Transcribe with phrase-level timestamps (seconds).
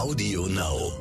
[0.00, 0.92] Audio Now.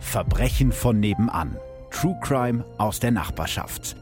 [0.00, 1.56] Verbrechen von nebenan.
[1.90, 3.96] True Crime aus der Nachbarschaft.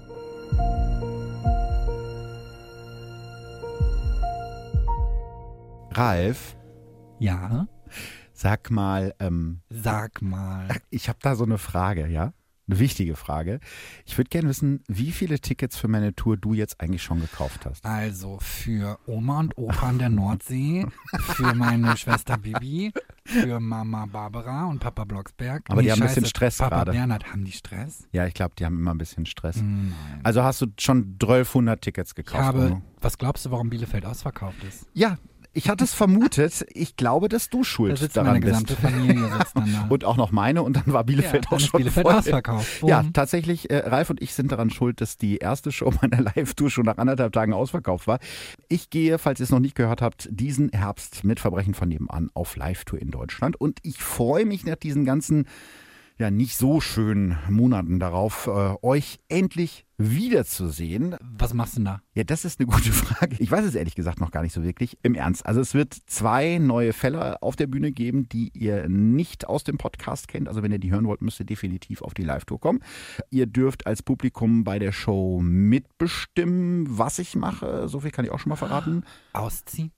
[5.93, 6.57] Ralf,
[7.19, 7.67] Ja,
[8.33, 10.69] sag mal, ähm, sag mal.
[10.91, 12.33] ich habe da so eine Frage, ja?
[12.69, 13.61] Eine wichtige Frage.
[14.05, 17.64] Ich würde gerne wissen, wie viele Tickets für meine Tour du jetzt eigentlich schon gekauft
[17.64, 17.84] hast.
[17.84, 20.87] Also für Oma und Opa an der Nordsee,
[21.19, 22.92] für meine Schwester Bibi,
[23.25, 25.62] für Mama Barbara und Papa Blocksberg.
[25.69, 26.92] Aber die haben ein bisschen scheiße, Stress Papa gerade.
[26.92, 28.06] Bernhard, haben die Stress?
[28.12, 29.56] Ja, ich glaube, die haben immer ein bisschen Stress.
[29.56, 29.95] Nein.
[30.23, 32.42] Also hast du schon 1200 Tickets Ich gekauft?
[32.45, 32.83] habe, Bruno?
[33.00, 34.87] was glaubst du, warum Bielefeld ausverkauft ist?
[34.92, 35.16] Ja,
[35.59, 36.65] ich hatte es vermutet.
[36.73, 38.71] Ich glaube, dass du Da schuld sitzt daran bist.
[38.71, 39.87] Familie sitzt dann da.
[39.89, 42.15] Und auch noch meine und dann war Bielefeld ja, auch schon Bielefeld voll.
[42.15, 42.83] ausverkauft.
[42.87, 43.12] Ja, Boom.
[43.12, 46.84] tatsächlich, äh, Ralf und ich sind daran schuld, dass die erste Show meiner Live-Tour schon
[46.84, 48.21] nach anderthalb Tagen ausverkauft war.
[48.69, 52.31] Ich gehe, falls ihr es noch nicht gehört habt, diesen Herbst mit Verbrechen von nebenan
[52.34, 53.61] auf Live-Tour in Deutschland.
[53.61, 55.48] Und ich freue mich nach diesen ganzen,
[56.19, 61.16] ja, nicht so schönen Monaten darauf, äh, euch endlich wiederzusehen.
[61.20, 62.02] Was machst du denn da?
[62.14, 63.36] Ja, das ist eine gute Frage.
[63.38, 64.98] Ich weiß es ehrlich gesagt noch gar nicht so wirklich.
[65.02, 65.47] Im Ernst.
[65.47, 69.78] Also es wird zwei neue Fälle auf der Bühne geben, die ihr nicht aus dem
[69.78, 70.48] Podcast kennt.
[70.48, 72.80] Also wenn ihr die hören wollt, müsst ihr definitiv auf die Live-Tour kommen.
[73.30, 77.88] Ihr dürft als Publikum bei der Show mitbestimmen, was ich mache.
[77.88, 79.92] So viel kann ich auch schon mal verraten Ausziehen?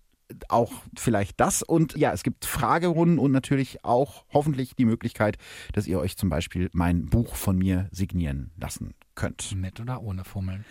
[0.49, 1.63] Auch vielleicht das.
[1.63, 5.37] Und ja, es gibt Fragerunden und natürlich auch hoffentlich die Möglichkeit,
[5.73, 9.55] dass ihr euch zum Beispiel mein Buch von mir signieren lassen könnt.
[9.55, 10.65] Mit oder ohne Fummeln?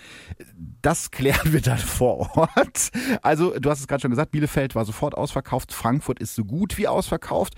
[0.81, 2.89] Das klären wir dann vor Ort.
[3.22, 6.78] Also, du hast es gerade schon gesagt, Bielefeld war sofort ausverkauft, Frankfurt ist so gut
[6.78, 7.53] wie ausverkauft.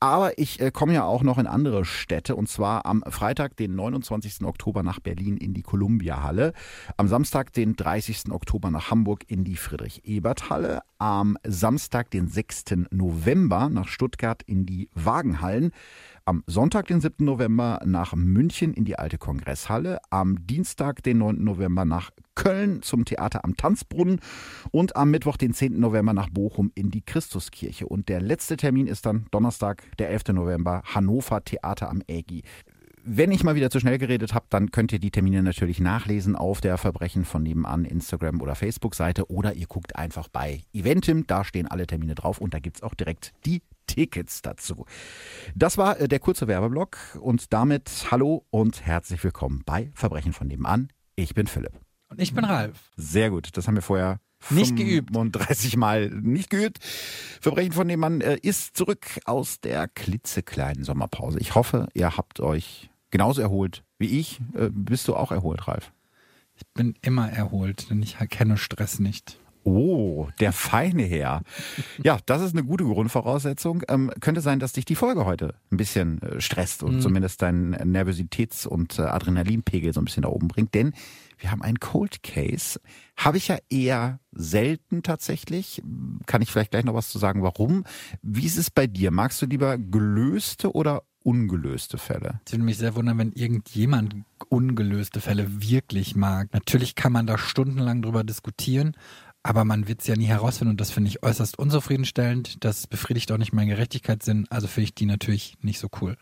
[0.00, 3.74] Aber ich äh, komme ja auch noch in andere Städte und zwar am Freitag, den
[3.74, 4.42] 29.
[4.44, 6.54] Oktober nach Berlin in die Columbia-Halle,
[6.96, 8.30] am Samstag, den 30.
[8.30, 12.64] Oktober nach Hamburg in die Friedrich-Ebert-Halle, am Samstag, den 6.
[12.90, 15.72] November nach Stuttgart in die Wagenhallen,
[16.30, 17.24] am Sonntag, den 7.
[17.24, 21.42] November nach München in die alte Kongresshalle, am Dienstag, den 9.
[21.42, 24.20] November nach Köln zum Theater am Tanzbrunnen
[24.70, 25.80] und am Mittwoch, den 10.
[25.80, 27.84] November nach Bochum in die Christuskirche.
[27.88, 30.28] Und der letzte Termin ist dann Donnerstag, der 11.
[30.28, 32.44] November, Hannover Theater am Ägi.
[33.02, 36.36] Wenn ich mal wieder zu schnell geredet habe, dann könnt ihr die Termine natürlich nachlesen
[36.36, 41.42] auf der Verbrechen von nebenan Instagram oder Facebook-Seite oder ihr guckt einfach bei Eventim, da
[41.42, 43.62] stehen alle Termine drauf und da gibt's auch direkt die
[43.94, 44.86] Tickets dazu.
[45.56, 50.46] Das war äh, der kurze Werbeblock und damit hallo und herzlich willkommen bei Verbrechen von
[50.46, 50.92] nebenan.
[51.16, 51.72] Ich bin Philipp.
[52.08, 52.92] Und ich bin Ralf.
[52.96, 55.08] Sehr gut, das haben wir vorher Nicht geübt.
[55.08, 56.78] 35 Mal nicht geübt.
[57.40, 61.40] Verbrechen von nebenan äh, ist zurück aus der klitzekleinen Sommerpause.
[61.40, 64.40] Ich hoffe, ihr habt euch genauso erholt wie ich.
[64.54, 65.92] Äh, bist du auch erholt, Ralf?
[66.54, 69.40] Ich bin immer erholt, denn ich kenne Stress nicht.
[69.64, 71.42] Oh, der feine Herr.
[72.02, 73.82] Ja, das ist eine gute Grundvoraussetzung.
[73.88, 77.74] Ähm, könnte sein, dass dich die Folge heute ein bisschen äh, stresst und zumindest deinen
[77.74, 80.74] Nervositäts- und äh, Adrenalinpegel so ein bisschen da oben bringt.
[80.74, 80.94] Denn
[81.38, 82.80] wir haben einen Cold Case.
[83.16, 85.82] Habe ich ja eher selten tatsächlich.
[86.26, 87.84] Kann ich vielleicht gleich noch was zu sagen, warum?
[88.22, 89.10] Wie ist es bei dir?
[89.10, 92.40] Magst du lieber gelöste oder ungelöste Fälle?
[92.46, 94.16] Ich würde mich sehr wundern, wenn irgendjemand
[94.48, 96.48] ungelöste Fälle wirklich mag.
[96.52, 98.96] Natürlich kann man da stundenlang drüber diskutieren,
[99.42, 102.64] aber man wird es ja nie herausfinden und das finde ich äußerst unzufriedenstellend.
[102.64, 106.16] Das befriedigt auch nicht meinen Gerechtigkeitssinn, also finde ich die natürlich nicht so cool.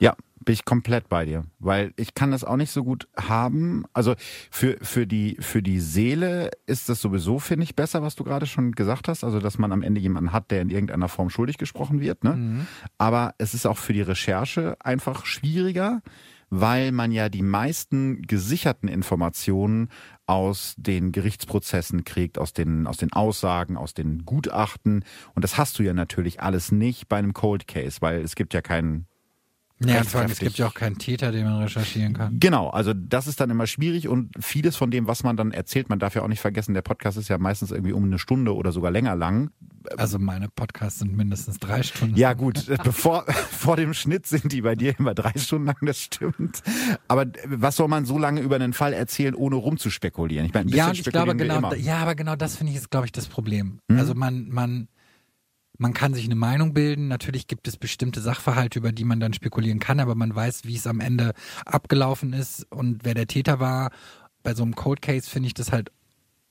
[0.00, 0.14] Ja,
[0.44, 3.84] bin ich komplett bei dir, weil ich kann das auch nicht so gut haben.
[3.92, 4.14] Also
[4.50, 8.46] für, für, die, für die Seele ist das sowieso, finde ich, besser, was du gerade
[8.46, 9.24] schon gesagt hast.
[9.24, 12.22] Also, dass man am Ende jemanden hat, der in irgendeiner Form schuldig gesprochen wird.
[12.22, 12.66] Ne?
[12.96, 16.00] Aber es ist auch für die Recherche einfach schwieriger,
[16.50, 19.88] weil man ja die meisten gesicherten Informationen
[20.26, 25.04] aus den Gerichtsprozessen kriegt, aus den, aus den Aussagen, aus den Gutachten.
[25.34, 28.54] Und das hast du ja natürlich alles nicht bei einem Cold Case, weil es gibt
[28.54, 29.06] ja keinen
[29.84, 32.40] Ja, vor allem, es gibt ja auch keinen Täter, den man recherchieren kann.
[32.40, 35.88] Genau, also das ist dann immer schwierig und vieles von dem, was man dann erzählt,
[35.88, 38.54] man darf ja auch nicht vergessen, der Podcast ist ja meistens irgendwie um eine Stunde
[38.54, 39.50] oder sogar länger lang.
[39.96, 42.16] Also meine Podcasts sind mindestens drei Stunden.
[42.16, 46.00] Ja gut, bevor vor dem Schnitt sind die bei dir immer drei Stunden lang, das
[46.00, 46.62] stimmt.
[47.06, 50.44] Aber was soll man so lange über einen Fall erzählen, ohne rumzuspekulieren?
[50.44, 52.72] Ich meine, ein bisschen Ja, ich glaube spekulieren wir genau, ja, aber genau das finde
[52.72, 53.78] ich ist, glaube ich, das Problem.
[53.88, 54.88] Also man, man,
[55.78, 57.08] man kann sich eine Meinung bilden.
[57.08, 60.76] Natürlich gibt es bestimmte Sachverhalte, über die man dann spekulieren kann, aber man weiß, wie
[60.76, 61.32] es am Ende
[61.64, 63.90] abgelaufen ist und wer der Täter war.
[64.42, 65.90] Bei so einem Cold Case finde ich das halt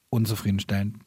[0.09, 0.97] unzufriedenstellend.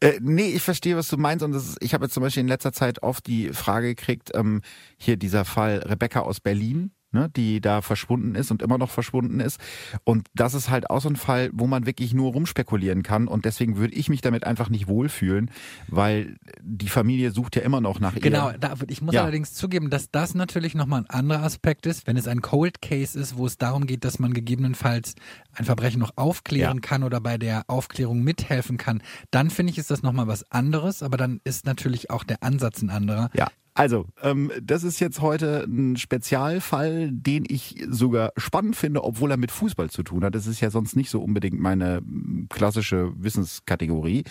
[0.00, 1.44] Äh, nee, ich verstehe, was du meinst.
[1.44, 4.62] Und ist, ich habe jetzt zum Beispiel in letzter Zeit oft die Frage gekriegt, ähm,
[4.96, 6.92] hier dieser Fall Rebecca aus Berlin.
[7.12, 9.60] Ne, die da verschwunden ist und immer noch verschwunden ist.
[10.04, 13.28] Und das ist halt auch so ein Fall, wo man wirklich nur rumspekulieren kann.
[13.28, 15.50] Und deswegen würde ich mich damit einfach nicht wohlfühlen,
[15.86, 18.20] weil die Familie sucht ja immer noch nach ihr.
[18.20, 19.22] Genau, da, ich muss ja.
[19.22, 23.18] allerdings zugeben, dass das natürlich nochmal ein anderer Aspekt ist, wenn es ein Cold Case
[23.18, 25.14] ist, wo es darum geht, dass man gegebenenfalls
[25.52, 26.80] ein Verbrechen noch aufklären ja.
[26.80, 31.02] kann oder bei der Aufklärung mithelfen kann, dann finde ich, ist das nochmal was anderes,
[31.02, 33.30] aber dann ist natürlich auch der Ansatz ein anderer.
[33.34, 33.48] Ja.
[33.78, 39.36] Also, ähm, das ist jetzt heute ein Spezialfall, den ich sogar spannend finde, obwohl er
[39.36, 40.34] mit Fußball zu tun hat.
[40.34, 42.02] Das ist ja sonst nicht so unbedingt meine
[42.48, 44.24] klassische Wissenskategorie.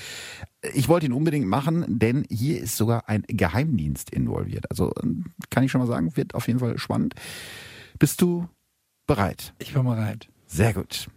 [0.74, 4.70] Ich wollte ihn unbedingt machen, denn hier ist sogar ein Geheimdienst involviert.
[4.70, 4.92] Also
[5.50, 7.16] kann ich schon mal sagen, wird auf jeden Fall spannend.
[8.00, 8.50] Bist du
[9.06, 9.54] bereit?
[9.60, 10.28] Ich bin bereit.
[10.46, 11.08] Sehr gut.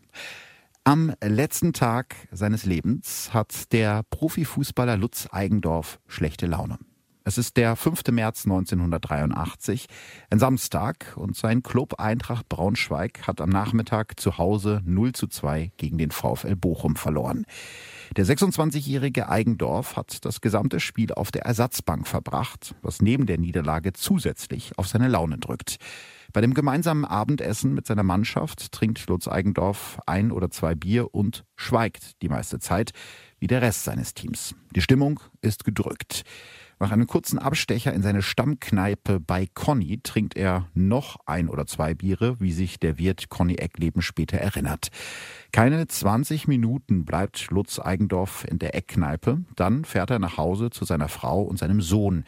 [0.84, 6.78] Am letzten Tag seines Lebens hat der Profifußballer Lutz Eigendorf schlechte Laune.
[7.22, 8.02] Es ist der 5.
[8.12, 9.86] März 1983,
[10.30, 15.70] ein Samstag, und sein Club Eintracht Braunschweig hat am Nachmittag zu Hause 0 zu 2
[15.76, 17.44] gegen den VfL Bochum verloren.
[18.16, 23.92] Der 26-jährige Eigendorf hat das gesamte Spiel auf der Ersatzbank verbracht, was neben der Niederlage
[23.92, 25.76] zusätzlich auf seine Laune drückt.
[26.32, 31.44] Bei dem gemeinsamen Abendessen mit seiner Mannschaft trinkt Lutz Eigendorf ein oder zwei Bier und
[31.56, 32.92] schweigt die meiste Zeit,
[33.40, 34.54] wie der Rest seines Teams.
[34.74, 36.24] Die Stimmung ist gedrückt.
[36.82, 41.92] Nach einem kurzen Abstecher in seine Stammkneipe bei Conny trinkt er noch ein oder zwei
[41.92, 44.88] Biere, wie sich der Wirt Conny Eckleben später erinnert.
[45.52, 50.86] Keine 20 Minuten bleibt Lutz Eigendorf in der Eckkneipe, dann fährt er nach Hause zu
[50.86, 52.24] seiner Frau und seinem Sohn.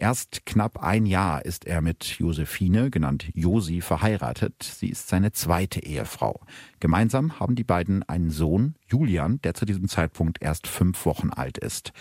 [0.00, 4.62] Erst knapp ein Jahr ist er mit Josephine, genannt Josi, verheiratet.
[4.62, 6.40] Sie ist seine zweite Ehefrau.
[6.80, 11.58] Gemeinsam haben die beiden einen Sohn, Julian, der zu diesem Zeitpunkt erst fünf Wochen alt
[11.58, 11.92] ist.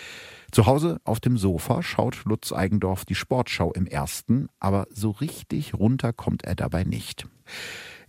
[0.50, 5.74] Zu Hause auf dem Sofa schaut Lutz Eigendorf die Sportschau im ersten, aber so richtig
[5.74, 7.28] runter kommt er dabei nicht.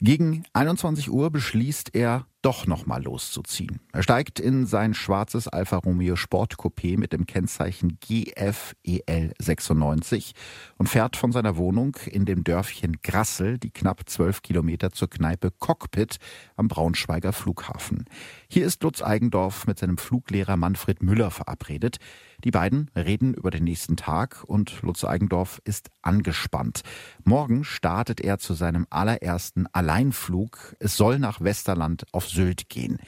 [0.03, 3.81] Gegen 21 Uhr beschließt er, doch nochmal loszuziehen.
[3.93, 10.33] Er steigt in sein schwarzes Alfa Romeo Sportcoupé mit dem Kennzeichen GFEL 96
[10.79, 15.51] und fährt von seiner Wohnung in dem Dörfchen Grassel die knapp zwölf Kilometer zur Kneipe
[15.51, 16.17] Cockpit
[16.57, 18.07] am Braunschweiger Flughafen.
[18.49, 21.99] Hier ist Lutz Eigendorf mit seinem Fluglehrer Manfred Müller verabredet.
[22.45, 26.83] Die beiden reden über den nächsten Tag und Lutz Eigendorf ist angespannt.
[27.25, 30.77] Morgen startet er zu seinem allerersten Alleinflug.
[30.79, 32.99] Es soll nach Westerland auf Sylt gehen.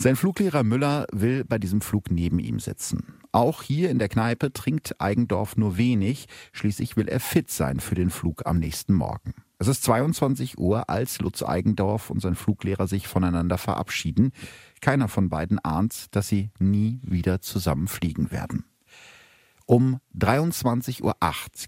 [0.00, 3.14] Sein Fluglehrer Müller will bei diesem Flug neben ihm sitzen.
[3.32, 7.96] Auch hier in der Kneipe trinkt Eigendorf nur wenig, schließlich will er fit sein für
[7.96, 9.34] den Flug am nächsten Morgen.
[9.58, 14.30] Es ist 22 Uhr, als Lutz Eigendorf und sein Fluglehrer sich voneinander verabschieden.
[14.80, 18.64] Keiner von beiden ahnt, dass sie nie wieder zusammen fliegen werden.
[19.70, 21.14] Um 23.08 Uhr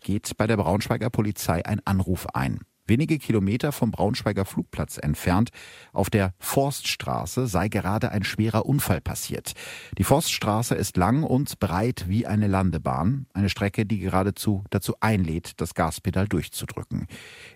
[0.00, 2.60] geht bei der Braunschweiger Polizei ein Anruf ein.
[2.86, 5.50] Wenige Kilometer vom Braunschweiger Flugplatz entfernt,
[5.92, 9.52] auf der Forststraße, sei gerade ein schwerer Unfall passiert.
[9.98, 15.60] Die Forststraße ist lang und breit wie eine Landebahn, eine Strecke, die geradezu dazu einlädt,
[15.60, 17.06] das Gaspedal durchzudrücken.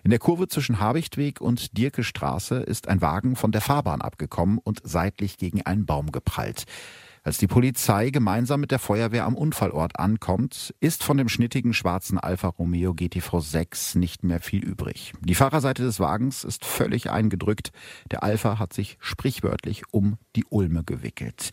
[0.03, 4.79] In der Kurve zwischen Habichtweg und Dirkestraße ist ein Wagen von der Fahrbahn abgekommen und
[4.83, 6.65] seitlich gegen einen Baum geprallt.
[7.25, 12.19] Als die Polizei gemeinsam mit der Feuerwehr am Unfallort ankommt, ist von dem schnittigen schwarzen
[12.19, 15.11] Alfa Romeo GTV 6 nicht mehr viel übrig.
[15.21, 17.71] Die Fahrerseite des Wagens ist völlig eingedrückt.
[18.11, 21.49] Der Alfa hat sich sprichwörtlich um die Ulme gewickelt.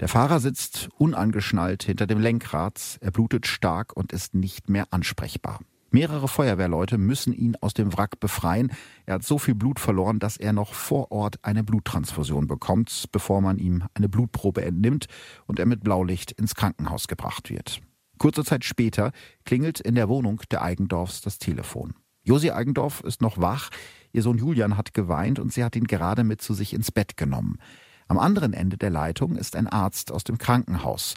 [0.00, 5.60] Der Fahrer sitzt unangeschnallt hinter dem Lenkrad, er blutet stark und ist nicht mehr ansprechbar.
[5.92, 8.70] Mehrere Feuerwehrleute müssen ihn aus dem Wrack befreien.
[9.06, 13.40] Er hat so viel Blut verloren, dass er noch vor Ort eine Bluttransfusion bekommt, bevor
[13.40, 15.06] man ihm eine Blutprobe entnimmt
[15.46, 17.80] und er mit Blaulicht ins Krankenhaus gebracht wird.
[18.18, 19.10] Kurze Zeit später
[19.44, 21.94] klingelt in der Wohnung der Eigendorfs das Telefon.
[22.22, 23.70] Josi Eigendorf ist noch wach,
[24.12, 27.16] ihr Sohn Julian hat geweint und sie hat ihn gerade mit zu sich ins Bett
[27.16, 27.58] genommen.
[28.06, 31.14] Am anderen Ende der Leitung ist ein Arzt aus dem Krankenhaus.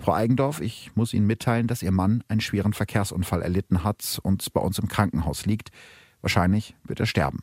[0.00, 4.52] Frau Eigendorf, ich muss Ihnen mitteilen, dass Ihr Mann einen schweren Verkehrsunfall erlitten hat und
[4.52, 5.70] bei uns im Krankenhaus liegt.
[6.20, 7.40] Wahrscheinlich wird er sterben.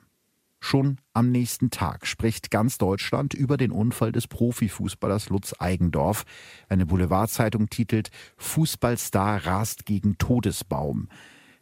[0.64, 6.24] Schon am nächsten Tag spricht ganz Deutschland über den Unfall des Profifußballers Lutz Eigendorf.
[6.70, 11.10] Eine Boulevardzeitung titelt Fußballstar rast gegen Todesbaum.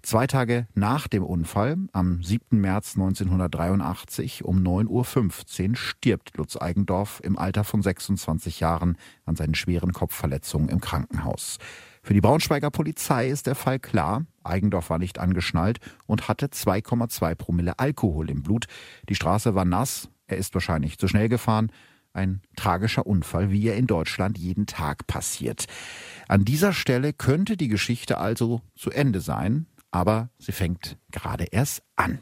[0.02, 2.60] Zwei Tage nach dem Unfall, am 7.
[2.60, 9.56] März 1983 um 9.15 Uhr, stirbt Lutz Eigendorf im Alter von 26 Jahren an seinen
[9.56, 11.58] schweren Kopfverletzungen im Krankenhaus.
[12.02, 14.26] Für die Braunschweiger Polizei ist der Fall klar.
[14.44, 18.66] Eigendorf war nicht angeschnallt und hatte 2,2 Promille Alkohol im Blut.
[19.10, 21.72] Die Straße war nass, er ist wahrscheinlich zu schnell gefahren.
[22.14, 25.66] Ein tragischer Unfall, wie er in Deutschland jeden Tag passiert.
[26.28, 31.84] An dieser Stelle könnte die Geschichte also zu Ende sein aber sie fängt gerade erst
[31.96, 32.20] an.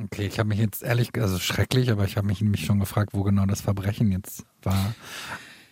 [0.00, 3.10] Okay, ich habe mich jetzt ehrlich, also schrecklich, aber ich habe mich nämlich schon gefragt,
[3.14, 4.94] wo genau das Verbrechen jetzt war.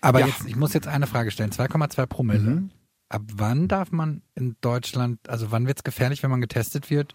[0.01, 0.27] Aber Ja.
[0.27, 1.51] jetzt, ich muss jetzt eine Frage stellen.
[1.53, 2.41] 2,2 Promille.
[2.41, 2.71] Mhm.
[3.09, 7.15] Ab wann darf man in Deutschland, also wann wird es gefährlich, wenn man getestet wird?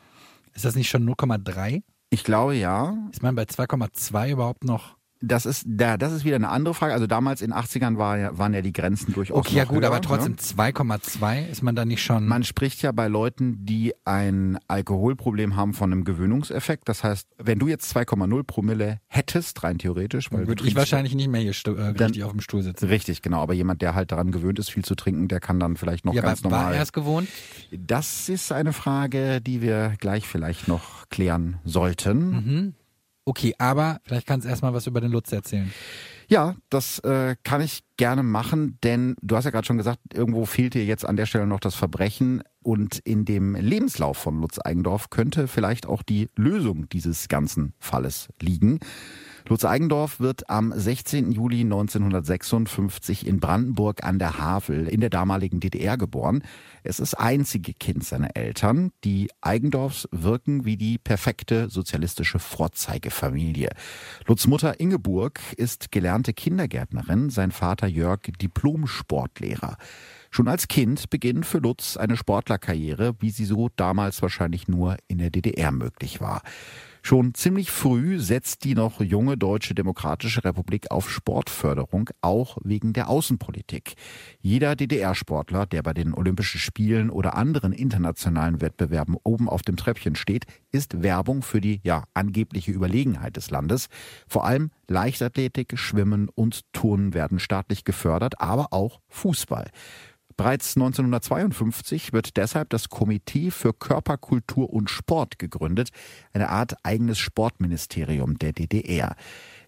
[0.53, 1.83] Ist das nicht schon 0,3?
[2.11, 2.95] Ich glaube ja.
[3.11, 4.95] Ist man bei 2,2 überhaupt noch?
[5.23, 6.93] Das ist, da, das ist wieder eine andere Frage.
[6.93, 9.37] Also damals in den 80ern war, ja- waren ja die Grenzen durchaus.
[9.37, 10.37] Okay, ja gut, höher, aber trotzdem Ne?
[10.39, 12.27] 2,2 ist man da nicht schon.
[12.27, 16.89] Man spricht ja bei Leuten, die ein Alkoholproblem haben, von einem Gewöhnungseffekt.
[16.89, 21.29] Das heißt, wenn du jetzt 2,0 Promille hättest, rein theoretisch, weil würde ich wahrscheinlich nicht
[21.29, 22.87] mehr hier äh, Dann- richtig auf dem Stuhl sitzen.
[22.87, 23.41] Richtig, genau.
[23.41, 26.13] Aber jemand, der halt daran gewöhnt ist, viel zu trinken, der kann dann vielleicht noch
[26.15, 26.75] Ja, ganz aber war normal.
[26.75, 27.27] er es gewohnt?
[27.71, 32.29] Das ist eine Frage, die wir gleich vielleicht noch klären sollten.
[32.31, 32.73] Mhm.
[33.25, 35.71] Okay, aber vielleicht kannst du erstmal was über den Lutz erzählen.
[36.27, 40.45] Ja, das äh, kann ich gerne machen, denn du hast ja gerade schon gesagt, irgendwo
[40.45, 44.57] fehlt dir jetzt an der Stelle noch das Verbrechen und in dem Lebenslauf von Lutz
[44.63, 48.79] Eigendorf könnte vielleicht auch die Lösung dieses ganzen Falles liegen.
[49.48, 51.31] Lutz Eigendorf wird am 16.
[51.31, 56.43] Juli 1956 in Brandenburg an der Havel in der damaligen DDR geboren.
[56.83, 58.91] Es ist einzige Kind seiner Eltern.
[59.03, 63.69] Die Eigendorfs wirken wie die perfekte sozialistische Vorzeigefamilie.
[64.27, 69.77] Lutz Mutter Ingeborg ist gelernte Kindergärtnerin, sein Vater Jörg Diplom-Sportlehrer.
[70.29, 75.17] Schon als Kind beginnt für Lutz eine Sportlerkarriere, wie sie so damals wahrscheinlich nur in
[75.17, 76.41] der DDR möglich war.
[77.03, 83.10] Schon ziemlich früh setzt die noch junge Deutsche Demokratische Republik auf Sportförderung, auch wegen der
[83.10, 83.96] Außenpolitik.
[84.39, 90.15] Jeder DDR-Sportler, der bei den Olympischen Spielen oder anderen internationalen Wettbewerben oben auf dem Treppchen
[90.15, 93.88] steht, ist Werbung für die ja angebliche Überlegenheit des Landes.
[94.27, 99.72] Vor allem Leichtathletik, Schwimmen und Turnen werden staatlich gefördert, aber auch Fußball.
[100.38, 105.89] Bereits 1952 wird deshalb das Komitee für Körperkultur und Sport gegründet,
[106.33, 109.15] eine Art eigenes Sportministerium der DDR.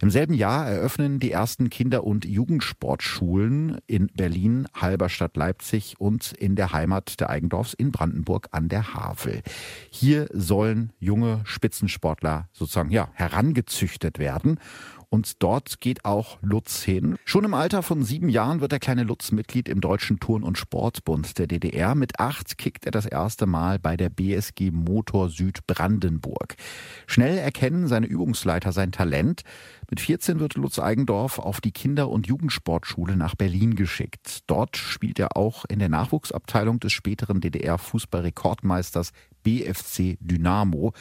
[0.01, 6.57] Im selben Jahr eröffnen die ersten Kinder- und Jugendsportschulen in Berlin, Halberstadt, Leipzig und in
[6.57, 9.41] der Heimat der Eigendorfs in Brandenburg an der Havel.
[9.89, 14.59] Hier sollen junge Spitzensportler sozusagen ja herangezüchtet werden.
[15.13, 17.17] Und dort geht auch Lutz hin.
[17.23, 20.57] Schon im Alter von sieben Jahren wird der kleine Lutz Mitglied im Deutschen Turn- und
[20.57, 21.93] Sportbund der DDR.
[21.93, 26.55] Mit acht kickt er das erste Mal bei der BSG Motor Süd Brandenburg.
[27.05, 29.43] Schnell erkennen seine Übungsleiter sein Talent.
[29.87, 34.39] Mit 14 wird Lutz Eigendorf auf die Kinder- und Jugendsportschule nach Berlin geschickt.
[34.47, 39.11] Dort spielt er auch in der Nachwuchsabteilung des späteren DDR-Fußballrekordmeisters
[39.43, 40.93] BFC Dynamo,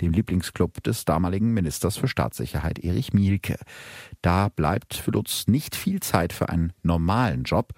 [0.00, 3.56] dem Lieblingsclub des damaligen Ministers für Staatssicherheit Erich Mielke.
[4.22, 7.72] Da bleibt für Lutz nicht viel Zeit für einen normalen Job.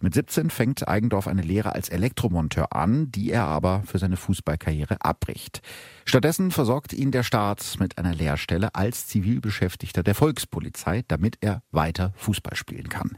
[0.00, 4.98] Mit 17 fängt Eigendorf eine Lehre als Elektromonteur an, die er aber für seine Fußballkarriere
[5.00, 5.60] abbricht.
[6.08, 12.14] Stattdessen versorgt ihn der Staat mit einer Lehrstelle als Zivilbeschäftigter der Volkspolizei, damit er weiter
[12.16, 13.14] Fußball spielen kann.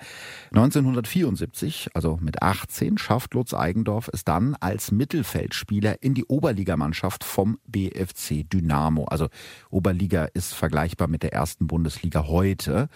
[0.48, 7.60] 1974, also mit 18, schafft Lutz Eigendorf es dann als Mittelfeldspieler in die Oberligamannschaft vom
[7.64, 9.04] BFC Dynamo.
[9.04, 9.28] Also
[9.70, 12.88] Oberliga ist vergleichbar mit der ersten Bundesliga heute.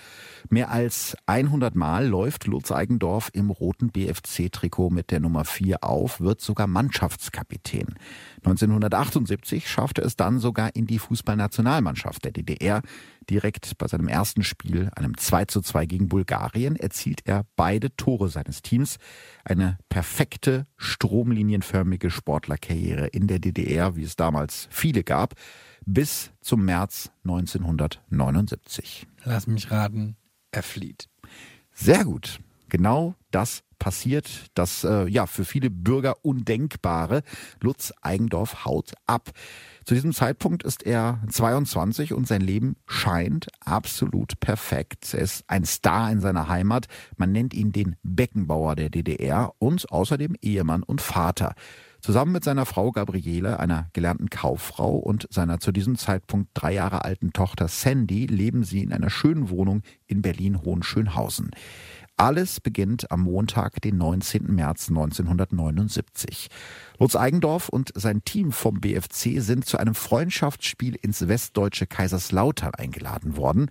[0.50, 6.20] Mehr als 100 Mal läuft Lutz Eigendorf im roten BFC-Trikot mit der Nummer 4 auf,
[6.20, 7.94] wird sogar Mannschaftskapitän.
[8.44, 12.82] 1978 schafft er es dann sogar in die Fußballnationalmannschaft der DDR.
[13.30, 18.28] Direkt bei seinem ersten Spiel, einem 2 zu 2 gegen Bulgarien, erzielt er beide Tore
[18.28, 18.98] seines Teams.
[19.44, 25.34] Eine perfekte, stromlinienförmige Sportlerkarriere in der DDR, wie es damals viele gab,
[25.86, 29.06] bis zum März 1979.
[29.24, 30.16] Lass mich raten,
[30.50, 31.08] er flieht.
[31.72, 32.40] Sehr gut.
[32.68, 34.46] Genau das passiert.
[34.54, 37.22] Das äh, ja für viele Bürger Undenkbare.
[37.60, 39.32] Lutz Eigendorf haut ab.
[39.84, 45.12] Zu diesem Zeitpunkt ist er 22 und sein Leben scheint absolut perfekt.
[45.12, 46.86] Er ist ein Star in seiner Heimat.
[47.18, 51.54] Man nennt ihn den Beckenbauer der DDR und außerdem Ehemann und Vater.
[52.00, 57.04] Zusammen mit seiner Frau Gabriele, einer gelernten Kauffrau und seiner zu diesem Zeitpunkt drei Jahre
[57.04, 61.50] alten Tochter Sandy leben sie in einer schönen Wohnung in Berlin-Hohenschönhausen.
[62.16, 64.54] Alles beginnt am Montag, den 19.
[64.54, 66.48] März 1979.
[67.00, 73.36] Lutz Eigendorf und sein Team vom BFC sind zu einem Freundschaftsspiel ins westdeutsche Kaiserslautern eingeladen
[73.36, 73.68] worden.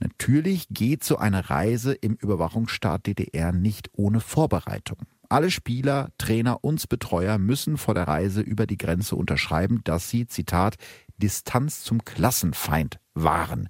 [0.00, 4.98] Natürlich geht so eine Reise im Überwachungsstaat DDR nicht ohne Vorbereitung.
[5.28, 10.26] Alle Spieler, Trainer und Betreuer müssen vor der Reise über die Grenze unterschreiben, dass sie,
[10.26, 10.76] Zitat,
[11.18, 13.68] Distanz zum Klassenfeind wahren.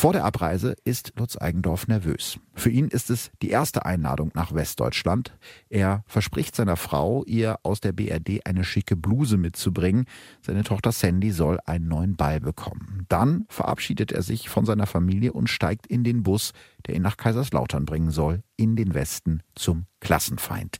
[0.00, 2.40] Vor der Abreise ist Lutz Eigendorf nervös.
[2.54, 5.36] Für ihn ist es die erste Einladung nach Westdeutschland.
[5.68, 10.06] Er verspricht seiner Frau, ihr aus der BRD eine schicke Bluse mitzubringen.
[10.40, 13.04] Seine Tochter Sandy soll einen neuen Ball bekommen.
[13.10, 16.52] Dann verabschiedet er sich von seiner Familie und steigt in den Bus,
[16.86, 20.78] der ihn nach Kaiserslautern bringen soll, in den Westen zum Klassenfeind.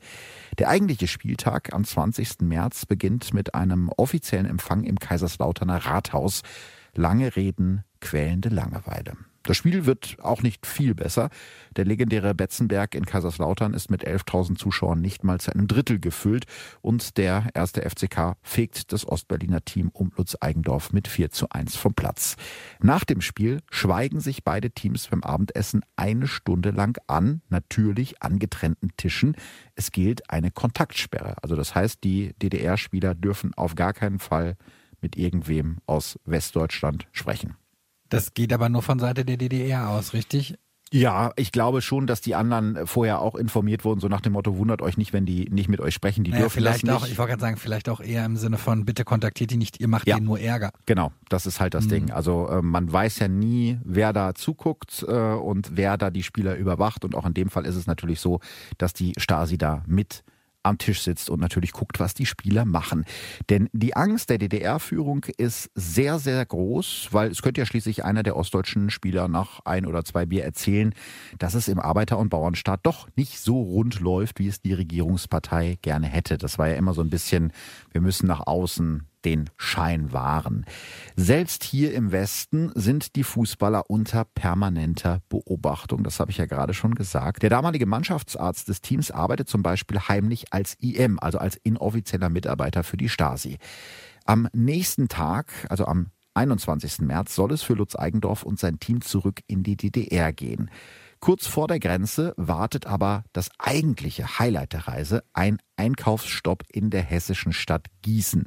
[0.58, 2.40] Der eigentliche Spieltag am 20.
[2.40, 6.40] März beginnt mit einem offiziellen Empfang im Kaiserslauterner Rathaus.
[6.94, 9.16] Lange Reden, quälende Langeweile.
[9.42, 11.30] Das Spiel wird auch nicht viel besser.
[11.74, 16.44] Der legendäre Betzenberg in Kaiserslautern ist mit 11.000 Zuschauern nicht mal zu einem Drittel gefüllt
[16.82, 21.76] und der erste FCK fegt das Ostberliner Team um Lutz Eigendorf mit 4 zu 1
[21.76, 22.36] vom Platz.
[22.82, 28.38] Nach dem Spiel schweigen sich beide Teams beim Abendessen eine Stunde lang an, natürlich an
[28.38, 29.36] getrennten Tischen.
[29.74, 31.36] Es gilt eine Kontaktsperre.
[31.42, 34.56] Also das heißt, die DDR-Spieler dürfen auf gar keinen Fall
[35.00, 37.56] mit irgendwem aus Westdeutschland sprechen.
[38.08, 40.58] Das geht aber nur von Seite der DDR aus, richtig?
[40.92, 44.56] Ja, ich glaube schon, dass die anderen vorher auch informiert wurden, so nach dem Motto,
[44.56, 47.02] wundert euch nicht, wenn die nicht mit euch sprechen, die naja, dürfen vielleicht das nicht.
[47.02, 49.80] Auch, ich wollte gerade sagen, vielleicht auch eher im Sinne von, bitte kontaktiert die nicht,
[49.80, 50.16] ihr macht ja.
[50.16, 50.72] denen nur Ärger.
[50.86, 51.90] Genau, das ist halt das mhm.
[51.90, 52.10] Ding.
[52.10, 56.56] Also äh, man weiß ja nie, wer da zuguckt äh, und wer da die Spieler
[56.56, 58.40] überwacht und auch in dem Fall ist es natürlich so,
[58.76, 60.24] dass die Stasi da mit
[60.62, 63.04] am Tisch sitzt und natürlich guckt, was die Spieler machen.
[63.48, 68.22] Denn die Angst der DDR-Führung ist sehr, sehr groß, weil es könnte ja schließlich einer
[68.22, 70.94] der ostdeutschen Spieler nach ein oder zwei Bier erzählen,
[71.38, 75.78] dass es im Arbeiter- und Bauernstaat doch nicht so rund läuft, wie es die Regierungspartei
[75.82, 76.38] gerne hätte.
[76.38, 77.52] Das war ja immer so ein bisschen,
[77.92, 80.64] wir müssen nach außen den Schein wahren.
[81.16, 86.04] Selbst hier im Westen sind die Fußballer unter permanenter Beobachtung.
[86.04, 87.42] Das habe ich ja gerade schon gesagt.
[87.42, 92.84] Der damalige Mannschaftsarzt des Teams arbeitet zum Beispiel heimlich als IM, also als inoffizieller Mitarbeiter
[92.84, 93.58] für die Stasi.
[94.24, 97.00] Am nächsten Tag, also am 21.
[97.00, 100.70] März, soll es für Lutz Eigendorf und sein Team zurück in die DDR gehen.
[101.20, 107.02] Kurz vor der Grenze wartet aber das eigentliche Highlight der Reise, ein Einkaufsstopp in der
[107.02, 108.46] hessischen Stadt Gießen.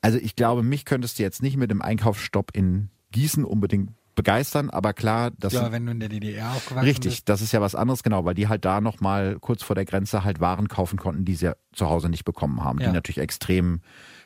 [0.00, 4.68] Also ich glaube, mich könntest du jetzt nicht mit dem Einkaufsstopp in Gießen unbedingt begeistern,
[4.68, 7.28] aber klar, das ja, wenn du in der DDR aufgewachsen richtig, bist.
[7.30, 9.86] das ist ja was anderes, genau, weil die halt da noch mal kurz vor der
[9.86, 12.88] Grenze halt Waren kaufen konnten, die sie ja zu Hause nicht bekommen haben, ja.
[12.88, 13.80] die natürlich extrem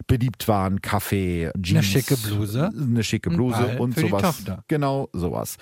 [0.08, 4.42] beliebt waren, Kaffee, Jeans, eine schicke Bluse, eine schicke Bluse und sowas.
[4.66, 5.58] Genau, sowas.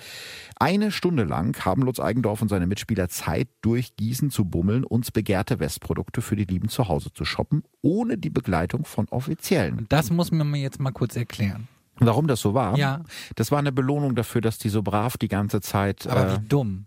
[0.55, 5.13] Eine Stunde lang haben Lutz Eigendorf und seine Mitspieler Zeit, durch Gießen zu bummeln und
[5.13, 9.77] begehrte Westprodukte für die Lieben zu Hause zu shoppen, ohne die Begleitung von Offiziellen.
[9.77, 11.67] Und das muss man mir jetzt mal kurz erklären.
[11.99, 12.77] Warum das so war?
[12.77, 13.03] Ja.
[13.35, 16.07] Das war eine Belohnung dafür, dass die so brav die ganze Zeit.
[16.07, 16.85] Aber äh, wie dumm.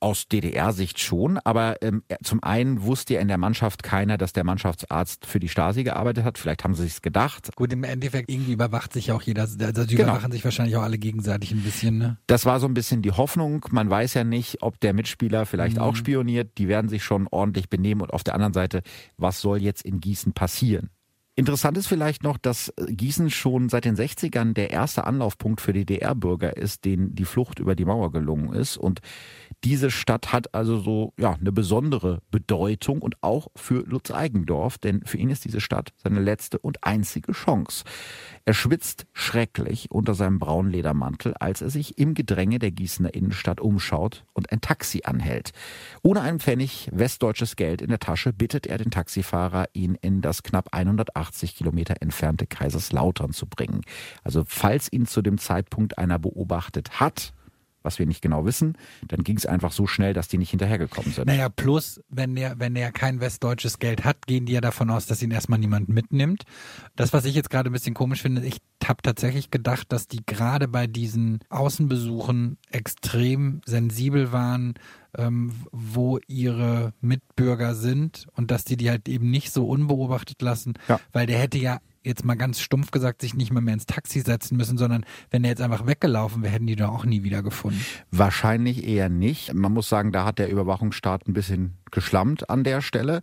[0.00, 4.42] Aus DDR-Sicht schon, aber ähm, zum einen wusste ja in der Mannschaft keiner, dass der
[4.42, 6.38] Mannschaftsarzt für die Stasi gearbeitet hat.
[6.38, 7.54] Vielleicht haben sie sich's gedacht.
[7.54, 9.42] Gut, im Endeffekt irgendwie überwacht sich auch jeder.
[9.42, 10.08] Also die genau.
[10.08, 11.98] überwachen sich wahrscheinlich auch alle gegenseitig ein bisschen.
[11.98, 12.16] Ne?
[12.26, 13.64] Das war so ein bisschen die Hoffnung.
[13.70, 15.82] Man weiß ja nicht, ob der Mitspieler vielleicht mhm.
[15.82, 16.58] auch spioniert.
[16.58, 18.00] Die werden sich schon ordentlich benehmen.
[18.00, 18.82] Und auf der anderen Seite,
[19.18, 20.90] was soll jetzt in Gießen passieren?
[21.34, 25.72] Interessant ist vielleicht noch, dass äh, Gießen schon seit den 60ern der erste Anlaufpunkt für
[25.72, 28.76] DDR-Bürger ist, denen die Flucht über die Mauer gelungen ist.
[28.76, 29.00] Und
[29.64, 35.02] diese Stadt hat also so ja eine besondere Bedeutung und auch für Lutz Eigendorf, denn
[35.04, 37.84] für ihn ist diese Stadt seine letzte und einzige Chance.
[38.44, 43.60] Er schwitzt schrecklich unter seinem braunen Ledermantel, als er sich im Gedränge der Gießener Innenstadt
[43.60, 45.52] umschaut und ein Taxi anhält.
[46.02, 50.42] Ohne einen Pfennig westdeutsches Geld in der Tasche bittet er den Taxifahrer, ihn in das
[50.42, 53.82] knapp 180 Kilometer entfernte Kaiserslautern zu bringen.
[54.24, 57.32] Also falls ihn zu dem Zeitpunkt einer beobachtet hat,
[57.82, 58.76] was wir nicht genau wissen,
[59.08, 61.26] dann ging es einfach so schnell, dass die nicht hinterhergekommen sind.
[61.26, 65.06] Naja, plus, wenn der, wenn der kein westdeutsches Geld hat, gehen die ja davon aus,
[65.06, 66.44] dass ihn erstmal niemand mitnimmt.
[66.96, 70.24] Das, was ich jetzt gerade ein bisschen komisch finde, ich habe tatsächlich gedacht, dass die
[70.24, 74.74] gerade bei diesen Außenbesuchen extrem sensibel waren,
[75.16, 80.74] ähm, wo ihre Mitbürger sind und dass die die halt eben nicht so unbeobachtet lassen,
[80.88, 81.00] ja.
[81.12, 84.20] weil der hätte ja jetzt mal ganz stumpf gesagt, sich nicht mehr, mehr ins Taxi
[84.20, 87.42] setzen müssen, sondern wenn er jetzt einfach weggelaufen wäre, hätten die doch auch nie wieder
[87.42, 87.84] gefunden.
[88.10, 89.54] Wahrscheinlich eher nicht.
[89.54, 93.20] Man muss sagen, da hat der Überwachungsstaat ein bisschen geschlammt an der Stelle,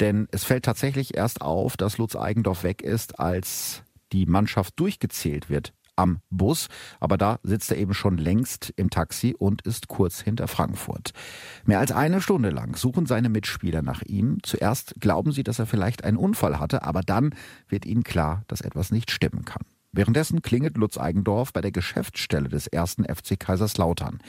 [0.00, 5.50] denn es fällt tatsächlich erst auf, dass Lutz Eigendorf weg ist, als die Mannschaft durchgezählt
[5.50, 6.68] wird am Bus,
[7.00, 11.12] aber da sitzt er eben schon längst im Taxi und ist kurz hinter Frankfurt.
[11.64, 14.38] Mehr als eine Stunde lang suchen seine Mitspieler nach ihm.
[14.42, 17.34] Zuerst glauben sie, dass er vielleicht einen Unfall hatte, aber dann
[17.68, 19.62] wird ihnen klar, dass etwas nicht stimmen kann.
[19.94, 24.20] Währenddessen klingelt Lutz Eigendorf bei der Geschäftsstelle des ersten FC Kaiserslautern.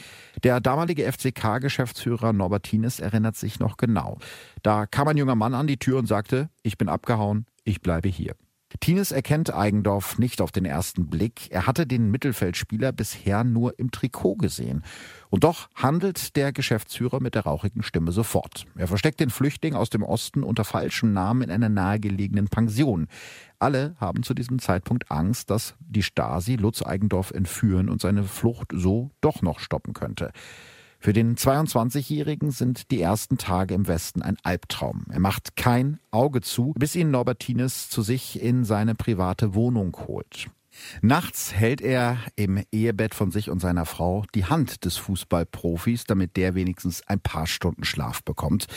[0.43, 4.17] Der damalige FCK-Geschäftsführer Norbertines erinnert sich noch genau.
[4.61, 8.09] Da kam ein junger Mann an die Tür und sagte, ich bin abgehauen, ich bleibe
[8.09, 8.35] hier.
[8.79, 11.51] Tines erkennt Eigendorf nicht auf den ersten Blick.
[11.51, 14.83] Er hatte den Mittelfeldspieler bisher nur im Trikot gesehen.
[15.29, 18.65] Und doch handelt der Geschäftsführer mit der rauchigen Stimme sofort.
[18.75, 23.07] Er versteckt den Flüchtling aus dem Osten unter falschem Namen in einer nahegelegenen Pension.
[23.59, 28.71] Alle haben zu diesem Zeitpunkt Angst, dass die Stasi Lutz Eigendorf entführen und seine Flucht
[28.73, 30.31] so doch noch stoppen könnte.
[31.03, 35.05] Für den 22-Jährigen sind die ersten Tage im Westen ein Albtraum.
[35.09, 40.49] Er macht kein Auge zu, bis ihn Norbertines zu sich in seine private Wohnung holt.
[41.01, 46.35] Nachts hält er im Ehebett von sich und seiner Frau die Hand des Fußballprofis, damit
[46.37, 48.67] der wenigstens ein paar Stunden Schlaf bekommt.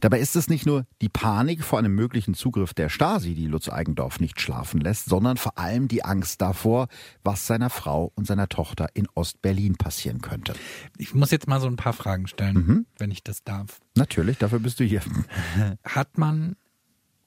[0.00, 3.68] Dabei ist es nicht nur die Panik vor einem möglichen Zugriff der Stasi, die Lutz
[3.68, 6.88] Eigendorf nicht schlafen lässt, sondern vor allem die Angst davor,
[7.24, 10.54] was seiner Frau und seiner Tochter in Ostberlin passieren könnte.
[10.98, 12.86] Ich muss jetzt mal so ein paar Fragen stellen, mhm.
[12.98, 13.80] wenn ich das darf.
[13.96, 15.02] Natürlich, dafür bist du hier.
[15.84, 16.56] Hat man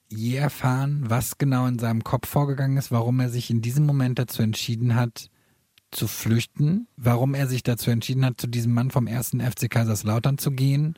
[0.10, 4.20] je erfahren, was genau in seinem Kopf vorgegangen ist, warum er sich in diesem Moment
[4.20, 5.30] dazu entschieden hat,
[5.92, 10.38] zu flüchten, warum er sich dazu entschieden hat, zu diesem Mann vom ersten FC Kaiserslautern
[10.38, 10.96] zu gehen?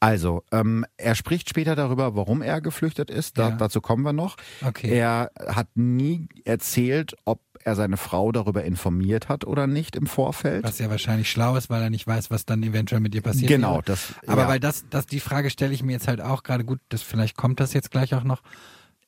[0.00, 3.36] Also, ähm, er spricht später darüber, warum er geflüchtet ist.
[3.36, 3.56] Da, ja.
[3.56, 4.36] Dazu kommen wir noch.
[4.64, 4.96] Okay.
[4.96, 10.64] Er hat nie erzählt, ob er seine Frau darüber informiert hat oder nicht im Vorfeld.
[10.64, 13.48] Was ja wahrscheinlich schlau ist, weil er nicht weiß, was dann eventuell mit ihr passiert.
[13.48, 13.82] Genau, wäre.
[13.86, 14.14] das.
[14.26, 14.48] Aber ja.
[14.48, 17.36] weil das, das, die Frage stelle ich mir jetzt halt auch gerade gut, das vielleicht
[17.36, 18.42] kommt das jetzt gleich auch noch.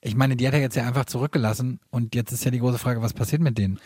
[0.03, 2.79] Ich meine, die hat er jetzt ja einfach zurückgelassen und jetzt ist ja die große
[2.79, 3.79] Frage, was passiert mit denen?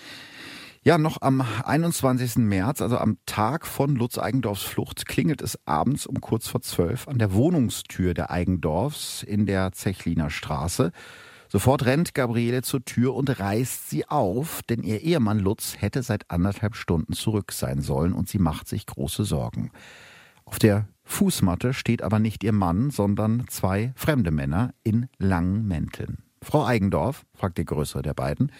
[0.87, 2.37] Ja, noch am 21.
[2.37, 7.09] März, also am Tag von Lutz Eigendorfs Flucht, klingelt es abends um kurz vor zwölf
[7.09, 10.93] an der Wohnungstür der Eigendorfs in der Zechliner Straße.
[11.49, 16.31] Sofort rennt Gabriele zur Tür und reißt sie auf, denn ihr Ehemann Lutz hätte seit
[16.31, 19.71] anderthalb Stunden zurück sein sollen und sie macht sich große Sorgen.
[20.45, 26.19] Auf der Fußmatte steht aber nicht ihr Mann, sondern zwei fremde Männer in langen Mänteln.
[26.43, 28.53] Frau Eigendorf, fragt der größere der beiden.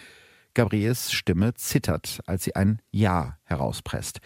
[0.55, 4.19] Gabrieles Stimme zittert, als sie ein Ja herauspresst.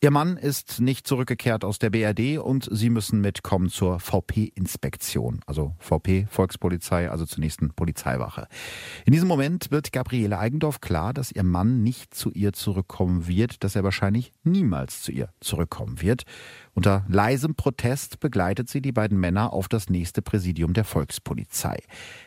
[0.00, 5.40] Ihr Mann ist nicht zurückgekehrt aus der BRD und sie müssen mitkommen zur VP-Inspektion.
[5.44, 8.46] Also VP, Volkspolizei, also zur nächsten Polizeiwache.
[9.06, 13.64] In diesem Moment wird Gabriele Eigendorf klar, dass ihr Mann nicht zu ihr zurückkommen wird,
[13.64, 16.22] dass er wahrscheinlich niemals zu ihr zurückkommen wird.
[16.74, 21.82] Unter leisem Protest begleitet sie die beiden Männer auf das nächste Präsidium der Volkspolizei.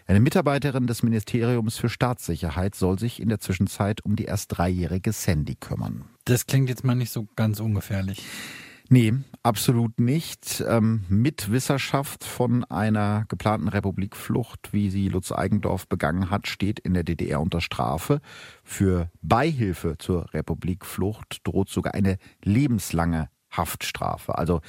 [0.08, 5.14] Eine Mitarbeiterin des Ministeriums für Staatssicherheit soll sich in der Zwischenzeit um die erst dreijährige
[5.14, 6.04] Sandy kümmern.
[6.32, 8.24] Das klingt jetzt mal nicht so ganz ungefährlich.
[8.88, 10.64] Nee, absolut nicht.
[10.66, 17.04] Ähm, Mitwisserschaft von einer geplanten Republikflucht, wie sie Lutz Eigendorf begangen hat, steht in der
[17.04, 18.22] DDR unter Strafe.
[18.64, 24.38] Für Beihilfe zur Republikflucht droht sogar eine lebenslange Haftstrafe.
[24.38, 24.62] Also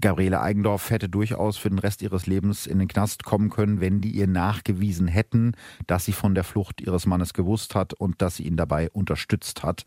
[0.00, 4.00] Gabriele Eigendorf hätte durchaus für den Rest ihres Lebens in den Knast kommen können, wenn
[4.00, 5.52] die ihr nachgewiesen hätten,
[5.86, 9.62] dass sie von der Flucht ihres Mannes gewusst hat und dass sie ihn dabei unterstützt
[9.62, 9.84] hat.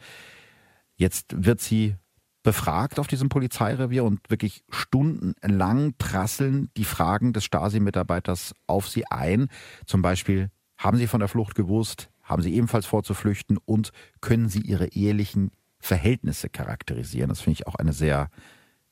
[0.97, 1.95] Jetzt wird sie
[2.43, 9.47] befragt auf diesem Polizeirevier und wirklich stundenlang prasseln die Fragen des Stasi-Mitarbeiters auf sie ein.
[9.85, 12.09] Zum Beispiel, haben Sie von der Flucht gewusst?
[12.23, 13.57] Haben Sie ebenfalls vor zu flüchten?
[13.57, 17.29] Und können Sie Ihre ehelichen Verhältnisse charakterisieren?
[17.29, 18.29] Das finde ich auch eine sehr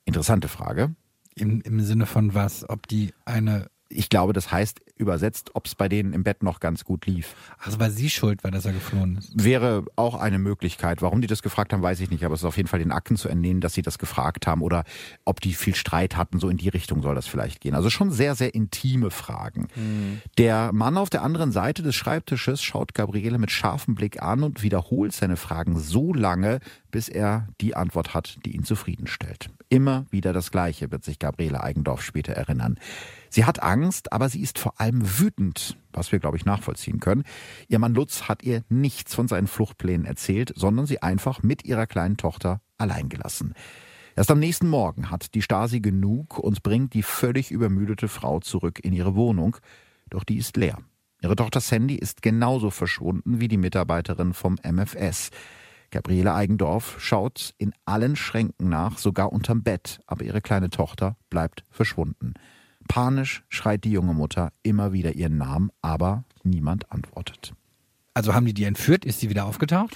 [0.03, 0.95] interessante Frage.
[1.35, 2.67] Im, Im Sinne von was?
[2.67, 6.59] Ob die eine ich glaube, das heißt übersetzt, ob es bei denen im Bett noch
[6.59, 7.35] ganz gut lief.
[7.59, 9.31] Also war sie schuld, weil das er geflohen ist?
[9.35, 11.01] Wäre auch eine Möglichkeit.
[11.01, 12.91] Warum die das gefragt haben, weiß ich nicht, aber es ist auf jeden Fall den
[12.91, 14.83] Akten zu entnehmen, dass sie das gefragt haben oder
[15.25, 17.75] ob die viel Streit hatten, so in die Richtung soll das vielleicht gehen.
[17.75, 19.67] Also schon sehr, sehr intime Fragen.
[19.75, 20.21] Mhm.
[20.37, 24.63] Der Mann auf der anderen Seite des Schreibtisches schaut Gabriele mit scharfem Blick an und
[24.63, 29.49] wiederholt seine Fragen so lange, bis er die Antwort hat, die ihn zufriedenstellt.
[29.67, 32.79] Immer wieder das Gleiche, wird sich Gabriele Eigendorf später erinnern.
[33.35, 37.25] Sie hat Angst, aber sie ist vor allem wütend, was wir, glaube ich, nachvollziehen können.
[37.67, 41.85] Ihr Mann Lutz hat ihr nichts von seinen Fluchtplänen erzählt, sondern sie einfach mit ihrer
[41.85, 43.53] kleinen Tochter allein gelassen.
[44.15, 48.79] Erst am nächsten Morgen hat die Stasi genug und bringt die völlig übermüdete Frau zurück
[48.81, 49.57] in ihre Wohnung,
[50.09, 50.77] doch die ist leer.
[51.21, 55.31] Ihre Tochter Sandy ist genauso verschwunden wie die Mitarbeiterin vom MFS.
[55.91, 61.65] Gabriele Eigendorf schaut in allen Schränken nach, sogar unterm Bett, aber ihre kleine Tochter bleibt
[61.69, 62.35] verschwunden.
[62.87, 67.53] Panisch schreit die junge Mutter immer wieder ihren Namen, aber niemand antwortet.
[68.13, 69.05] Also haben die die entführt?
[69.05, 69.95] Ist sie wieder aufgetaucht?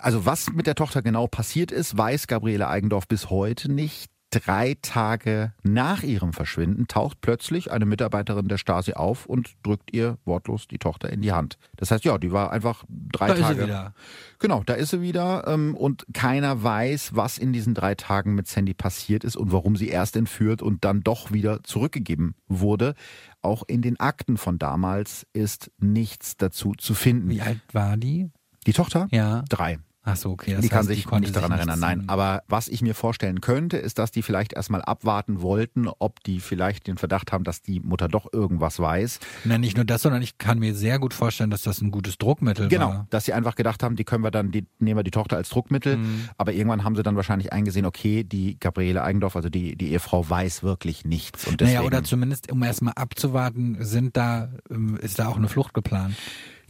[0.00, 4.10] Also was mit der Tochter genau passiert ist, weiß Gabriele Eigendorf bis heute nicht.
[4.30, 10.18] Drei Tage nach ihrem Verschwinden taucht plötzlich eine Mitarbeiterin der Stasi auf und drückt ihr
[10.24, 11.56] wortlos die Tochter in die Hand.
[11.76, 13.42] Das heißt, ja, die war einfach drei Da Tage.
[13.52, 13.94] ist sie wieder.
[14.38, 18.46] Genau, da ist sie wieder ähm, und keiner weiß, was in diesen drei Tagen mit
[18.46, 22.94] Sandy passiert ist und warum sie erst entführt und dann doch wieder zurückgegeben wurde.
[23.40, 27.30] Auch in den Akten von damals ist nichts dazu zu finden.
[27.30, 28.30] Wie alt war die?
[28.66, 29.08] Die Tochter?
[29.10, 29.42] Ja.
[29.48, 29.78] Drei.
[30.10, 30.52] Ach so, okay.
[30.54, 32.04] Das die kann heißt, sich konnte nicht daran sich erinnern, nein.
[32.06, 36.40] Aber was ich mir vorstellen könnte, ist, dass die vielleicht erstmal abwarten wollten, ob die
[36.40, 39.20] vielleicht den Verdacht haben, dass die Mutter doch irgendwas weiß.
[39.44, 42.16] Na, nicht nur das, sondern ich kann mir sehr gut vorstellen, dass das ein gutes
[42.16, 43.06] Druckmittel Genau, war.
[43.10, 45.50] dass sie einfach gedacht haben, die können wir dann, die nehmen wir die Tochter als
[45.50, 45.98] Druckmittel.
[45.98, 46.30] Mhm.
[46.38, 50.28] Aber irgendwann haben sie dann wahrscheinlich eingesehen, okay, die Gabriele Eigendorf, also die, die Ehefrau,
[50.28, 51.46] weiß wirklich nichts.
[51.46, 55.48] Und deswegen, Naja, oder zumindest, um erstmal abzuwarten, sind da, ähm, ist da auch eine
[55.48, 56.14] Flucht geplant.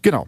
[0.03, 0.27] Genau.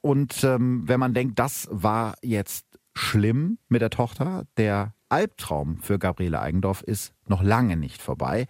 [0.00, 5.98] Und ähm, wenn man denkt, das war jetzt schlimm mit der Tochter, der Albtraum für
[5.98, 8.46] Gabriele Eigendorf ist noch lange nicht vorbei.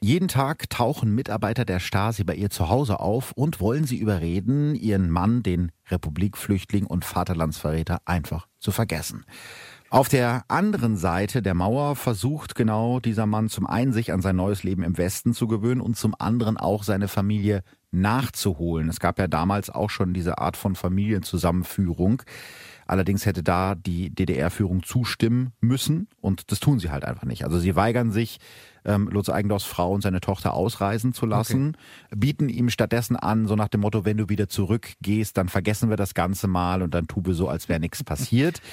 [0.00, 4.74] Jeden Tag tauchen Mitarbeiter der Stasi bei ihr zu Hause auf und wollen sie überreden,
[4.74, 9.24] ihren Mann, den Republikflüchtling und Vaterlandsverräter, einfach zu vergessen.
[9.88, 14.36] Auf der anderen Seite der Mauer versucht genau dieser Mann zum einen sich an sein
[14.36, 18.88] neues Leben im Westen zu gewöhnen und zum anderen auch seine Familie nachzuholen.
[18.88, 22.22] Es gab ja damals auch schon diese Art von Familienzusammenführung.
[22.86, 27.44] Allerdings hätte da die DDR-Führung zustimmen müssen und das tun sie halt einfach nicht.
[27.44, 28.38] Also sie weigern sich,
[28.84, 31.76] ähm, Lutz Eigendorfs Frau und seine Tochter ausreisen zu lassen,
[32.10, 35.96] bieten ihm stattdessen an, so nach dem Motto, wenn du wieder zurückgehst, dann vergessen wir
[35.96, 38.60] das Ganze mal und dann tun wir so, als wäre nichts passiert.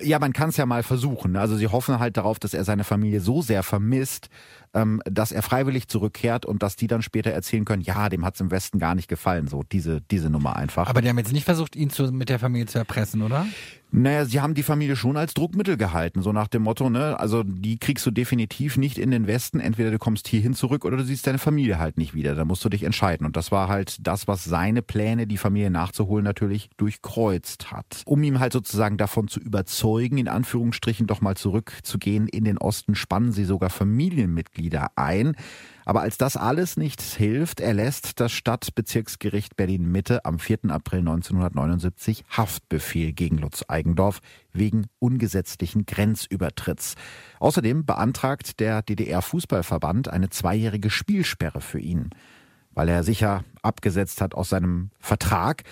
[0.00, 1.36] Ja, man kann es ja mal versuchen.
[1.36, 4.28] Also sie hoffen halt darauf, dass er seine Familie so sehr vermisst,
[4.76, 8.40] ähm, dass er freiwillig zurückkehrt und dass die dann später erzählen können, ja, dem hat's
[8.40, 9.48] im Westen gar nicht gefallen.
[9.48, 10.88] So diese, diese Nummer einfach.
[10.88, 13.46] Aber die haben jetzt nicht versucht, ihn zu, mit der Familie zu erpressen, oder?
[13.92, 17.44] Naja, sie haben die Familie schon als Druckmittel gehalten, so nach dem Motto, ne, also
[17.44, 21.04] die kriegst du definitiv nicht in den Westen, entweder du kommst hierhin zurück oder du
[21.04, 23.24] siehst deine Familie halt nicht wieder, da musst du dich entscheiden.
[23.24, 28.02] Und das war halt das, was seine Pläne, die Familie nachzuholen, natürlich durchkreuzt hat.
[28.06, 32.96] Um ihm halt sozusagen davon zu überzeugen, in Anführungsstrichen doch mal zurückzugehen in den Osten,
[32.96, 34.65] spannen sie sogar Familienmitglieder
[34.96, 35.36] ein.
[35.84, 40.70] Aber als das alles nichts hilft, erlässt das Stadtbezirksgericht Berlin-Mitte am 4.
[40.70, 44.20] April 1979 Haftbefehl gegen Lutz Eigendorf
[44.52, 46.96] wegen ungesetzlichen Grenzübertritts.
[47.38, 52.10] Außerdem beantragt der DDR-Fußballverband eine zweijährige Spielsperre für ihn,
[52.72, 55.62] weil er sicher abgesetzt hat aus seinem Vertrag.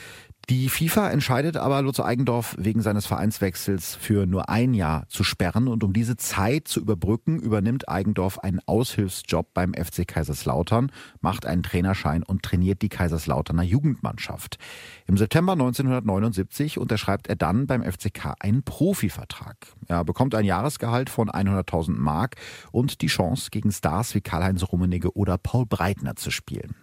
[0.50, 5.68] Die FIFA entscheidet aber, Lutz Eigendorf wegen seines Vereinswechsels für nur ein Jahr zu sperren.
[5.68, 11.62] Und um diese Zeit zu überbrücken, übernimmt Eigendorf einen Aushilfsjob beim FC Kaiserslautern, macht einen
[11.62, 14.58] Trainerschein und trainiert die Kaiserslauterner Jugendmannschaft.
[15.06, 19.56] Im September 1979 unterschreibt er dann beim FCK einen Profivertrag.
[19.88, 22.36] Er bekommt ein Jahresgehalt von 100.000 Mark
[22.70, 26.74] und die Chance, gegen Stars wie Karl-Heinz Rummenigge oder Paul Breitner zu spielen.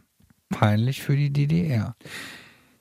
[0.50, 1.96] Peinlich für die DDR.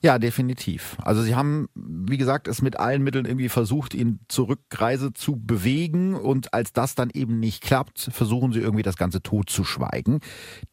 [0.03, 0.97] Ja, definitiv.
[1.03, 5.35] Also sie haben, wie gesagt, es mit allen Mitteln irgendwie versucht, ihn zur Rückreise zu
[5.35, 10.19] bewegen und als das dann eben nicht klappt, versuchen sie irgendwie das Ganze totzuschweigen.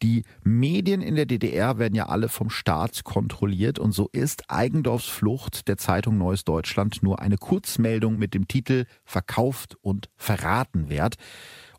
[0.01, 5.05] Die Medien in der DDR werden ja alle vom Staat kontrolliert und so ist Eigendorfs
[5.05, 11.17] Flucht der Zeitung Neues Deutschland nur eine Kurzmeldung mit dem Titel Verkauft und verraten wert.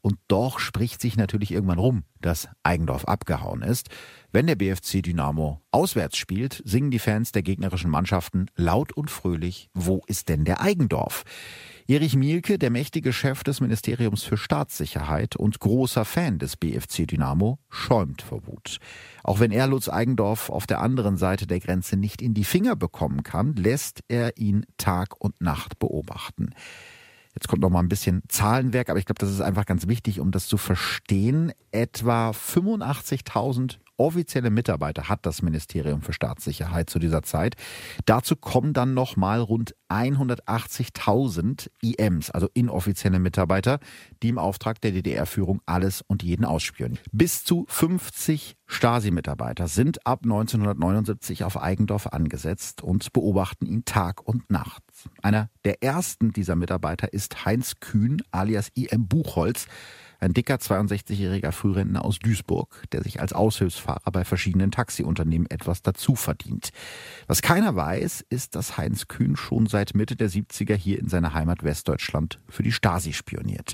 [0.03, 3.91] Und doch spricht sich natürlich irgendwann rum, dass Eigendorf abgehauen ist.
[4.33, 9.71] Wenn der BFC Dynamo auswärts spielt, singen die Fans der gegnerischen Mannschaften laut und fröhlich,
[9.75, 11.25] wo ist denn der Eigendorf?
[11.89, 17.59] Erich Mielke, der mächtige Chef des Ministeriums für Staatssicherheit und großer Fan des BFC Dynamo,
[17.71, 18.79] schäumt vor Wut.
[19.25, 22.77] Auch wenn er Lutz Eigendorf auf der anderen Seite der Grenze nicht in die Finger
[22.77, 26.55] bekommen kann, lässt er ihn Tag und Nacht beobachten.
[27.35, 30.21] Jetzt kommt noch mal ein bisschen Zahlenwerk, aber ich glaube, das ist einfach ganz wichtig,
[30.21, 31.53] um das zu verstehen.
[31.73, 37.55] Etwa 85.000 offizielle Mitarbeiter hat das Ministerium für Staatssicherheit zu dieser Zeit.
[38.07, 43.79] Dazu kommen dann noch mal rund 180.000 IMs, also inoffizielle Mitarbeiter,
[44.23, 46.99] die im Auftrag der DDR-Führung alles und jeden ausspionieren.
[47.13, 54.51] Bis zu 50 Stasi-Mitarbeiter sind ab 1979 auf Eigendorf angesetzt und beobachten ihn Tag und
[54.51, 54.83] Nacht.
[55.23, 59.67] Einer der ersten dieser Mitarbeiter ist Heinz Kühn alias IM Buchholz,
[60.21, 66.15] ein dicker 62-jähriger Frührentner aus Duisburg, der sich als Aushilfsfahrer bei verschiedenen Taxiunternehmen etwas dazu
[66.15, 66.71] verdient.
[67.27, 71.35] Was keiner weiß, ist, dass Heinz Kühn schon seit Mitte der 70er hier in seiner
[71.35, 73.73] Heimat Westdeutschland für die Stasi spioniert.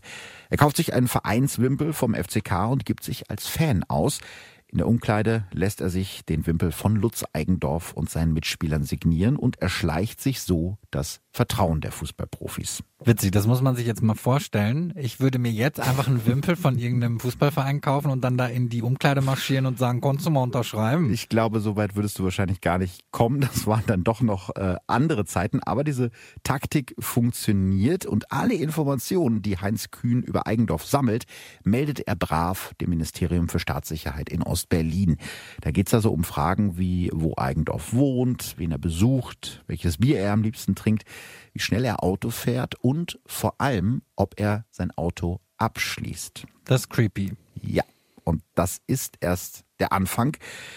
[0.48, 4.20] Er kauft sich einen Vereinswimpel vom FCK und gibt sich als Fan aus.
[4.68, 9.37] In der Umkleide lässt er sich den Wimpel von Lutz Eigendorf und seinen Mitspielern signieren
[9.37, 12.83] und erschleicht sich so das Vertrauen der Fußballprofis.
[13.05, 14.94] Witzig, das muss man sich jetzt mal vorstellen.
[14.96, 18.70] Ich würde mir jetzt einfach einen Wimpel von irgendeinem Fußballverein kaufen und dann da in
[18.70, 21.12] die Umkleide marschieren und sagen, konntest du mal unterschreiben?
[21.12, 23.42] Ich glaube, so weit würdest du wahrscheinlich gar nicht kommen.
[23.42, 25.62] Das waren dann doch noch äh, andere Zeiten.
[25.62, 26.11] Aber diese
[26.42, 31.26] Taktik funktioniert und alle Informationen, die Heinz Kühn über Eigendorf sammelt,
[31.64, 35.19] meldet er brav dem Ministerium für Staatssicherheit in Ostberlin.
[35.61, 40.19] Da geht es also um Fragen wie, wo Eigendorf wohnt, wen er besucht, welches Bier
[40.19, 41.05] er am liebsten trinkt
[41.53, 46.45] wie schnell er Auto fährt und vor allem, ob er sein Auto abschließt.
[46.66, 47.33] Das ist creepy.
[47.62, 47.83] Ja,
[48.25, 50.37] und das ist erst der Anfang.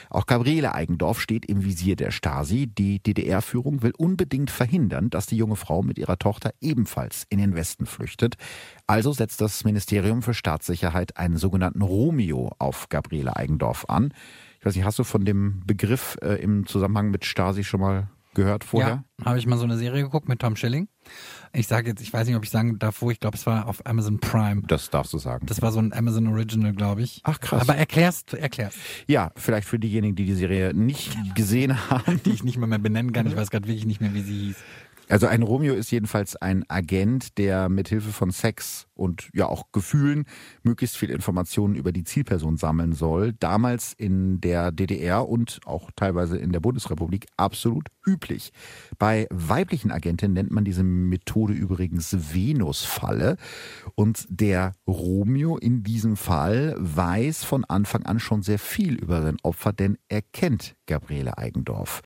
[0.09, 2.67] Auch Gabriele Eigendorf steht im Visier der Stasi.
[2.67, 7.55] Die DDR-Führung will unbedingt verhindern, dass die junge Frau mit ihrer Tochter ebenfalls in den
[7.55, 8.35] Westen flüchtet.
[8.87, 14.13] Also setzt das Ministerium für Staatssicherheit einen sogenannten Romeo auf Gabriele Eigendorf an.
[14.59, 18.09] Ich weiß nicht, hast du von dem Begriff äh, im Zusammenhang mit Stasi schon mal
[18.33, 19.03] gehört vorher?
[19.19, 20.87] Ja, habe ich mal so eine Serie geguckt mit Tom Schilling.
[21.53, 23.67] Ich sage jetzt, ich weiß nicht, ob ich sagen darf, wo ich glaube, es war
[23.67, 24.61] auf Amazon Prime.
[24.67, 25.45] Das darfst du sagen.
[25.47, 27.21] Das war so ein Amazon Original, glaube ich.
[27.23, 27.61] Ach krass.
[27.61, 28.77] Aber erklärst, erklärst.
[29.07, 32.21] Ja, vielleicht für diejenigen, die die Serie nicht gesehen haben.
[32.25, 33.27] Die ich nicht mehr, mehr benennen kann.
[33.27, 34.57] Ich weiß gerade wirklich nicht mehr, wie sie hieß.
[35.09, 40.25] Also ein Romeo ist jedenfalls ein Agent, der mithilfe von Sex und ja auch Gefühlen
[40.63, 43.33] möglichst viel Informationen über die Zielperson sammeln soll.
[43.33, 48.51] Damals in der DDR und auch teilweise in der Bundesrepublik absolut üblich.
[48.97, 53.37] Bei weiblichen Agentinnen nennt man diese Methode übrigens Venus-Falle.
[53.95, 59.37] Und der Romeo in diesem Fall weiß von Anfang an schon sehr viel über sein
[59.43, 62.01] Opfer, denn er kennt Gabriele Eigendorf.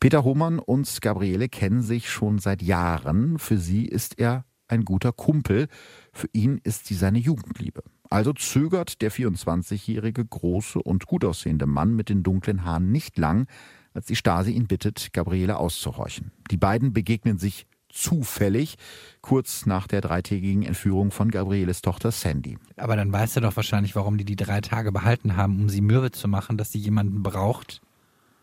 [0.00, 3.38] Peter Hohmann und Gabriele kennen sich schon seit Jahren.
[3.38, 5.68] Für sie ist er ein guter Kumpel.
[6.12, 7.82] Für ihn ist sie seine Jugendliebe.
[8.10, 13.46] Also zögert der 24-jährige große und gut aussehende Mann mit den dunklen Haaren nicht lang,
[13.94, 16.32] als die Stasi ihn bittet, Gabriele auszuhorchen.
[16.50, 18.76] Die beiden begegnen sich zufällig
[19.20, 22.58] kurz nach der dreitägigen Entführung von Gabrieles Tochter Sandy.
[22.76, 25.82] Aber dann weißt du doch wahrscheinlich, warum die die drei Tage behalten haben, um sie
[25.82, 27.82] mürbe zu machen, dass sie jemanden braucht,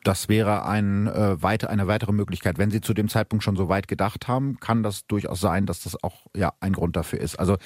[0.04, 2.58] das wäre ein, äh, weite, eine weitere Möglichkeit.
[2.58, 5.84] Wenn Sie zu dem Zeitpunkt schon so weit gedacht haben, kann das durchaus sein, dass
[5.84, 7.38] das auch ja, ein Grund dafür ist.
[7.38, 7.58] Also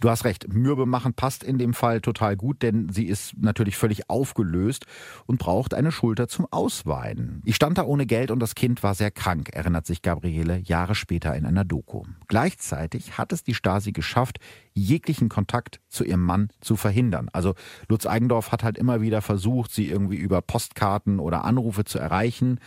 [0.00, 3.76] du hast recht, Mürbe machen passt in dem Fall total gut, denn sie ist natürlich
[3.76, 4.86] völlig aufgelöst
[5.26, 7.42] und braucht eine Schulter zum Ausweiden.
[7.44, 10.94] Ich stand da ohne Geld und das Kind war sehr krank, erinnert sich Gabriele Jahre
[10.94, 12.04] später in einer Doku.
[12.28, 14.38] Gleichzeitig hat es die Stasi geschafft,
[14.74, 17.28] jeglichen Kontakt zu ihrem Mann zu verhindern.
[17.32, 17.54] Also
[17.88, 22.60] Lutz Eigendorf hat halt immer wieder versucht, sie irgendwie über Postkarten oder Anrufe zu erreichen.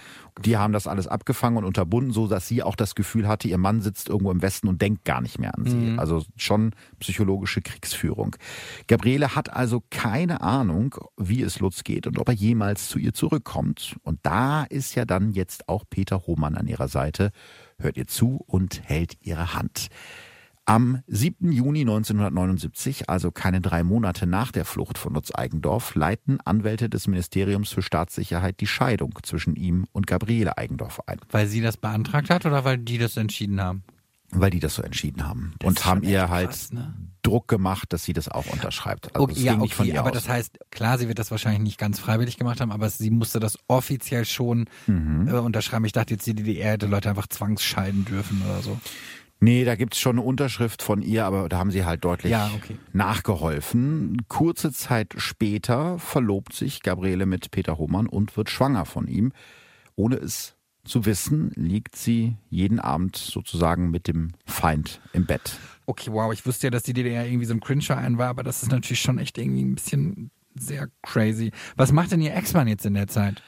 [0.43, 3.57] Die haben das alles abgefangen und unterbunden, so dass sie auch das Gefühl hatte, ihr
[3.57, 5.75] Mann sitzt irgendwo im Westen und denkt gar nicht mehr an sie.
[5.75, 5.99] Mhm.
[5.99, 8.35] Also schon psychologische Kriegsführung.
[8.87, 13.13] Gabriele hat also keine Ahnung, wie es Lutz geht und ob er jemals zu ihr
[13.13, 13.95] zurückkommt.
[14.03, 17.31] Und da ist ja dann jetzt auch Peter Hohmann an ihrer Seite,
[17.79, 19.89] hört ihr zu und hält ihre Hand.
[20.65, 21.51] Am 7.
[21.51, 27.07] Juni 1979, also keine drei Monate nach der Flucht von Lutz Eigendorf, leiten Anwälte des
[27.07, 31.19] Ministeriums für Staatssicherheit die Scheidung zwischen ihm und Gabriele Eigendorf ein.
[31.29, 33.83] Weil sie das beantragt hat oder weil die das entschieden haben?
[34.31, 35.53] Weil die das so entschieden haben.
[35.59, 36.93] Das und haben ihr halt krass, ne?
[37.23, 39.13] Druck gemacht, dass sie das auch unterschreibt.
[39.15, 40.15] Also okay, ja, okay, aber aus.
[40.15, 43.39] das heißt, klar, sie wird das wahrscheinlich nicht ganz freiwillig gemacht haben, aber sie musste
[43.39, 45.27] das offiziell schon mhm.
[45.27, 45.85] äh, unterschreiben.
[45.85, 48.79] Ich dachte jetzt, die DDR hätte Leute einfach zwangsscheiden dürfen oder so.
[49.39, 52.49] Nee, da gibt's schon eine Unterschrift von ihr, aber da haben sie halt deutlich ja,
[52.55, 52.77] okay.
[52.93, 54.21] nachgeholfen.
[54.29, 59.33] Kurze Zeit später verlobt sich Gabriele mit Peter Hohmann und wird schwanger von ihm.
[59.95, 65.57] Ohne es zu wissen, liegt sie jeden Abend sozusagen mit dem Feind im Bett.
[65.85, 68.63] Okay, wow, ich wusste ja, dass die DDR irgendwie so ein Cringe-Verein war, aber das
[68.63, 71.51] ist natürlich schon echt irgendwie ein bisschen sehr crazy.
[71.75, 73.41] Was macht denn ihr Ex-Mann jetzt in der Zeit?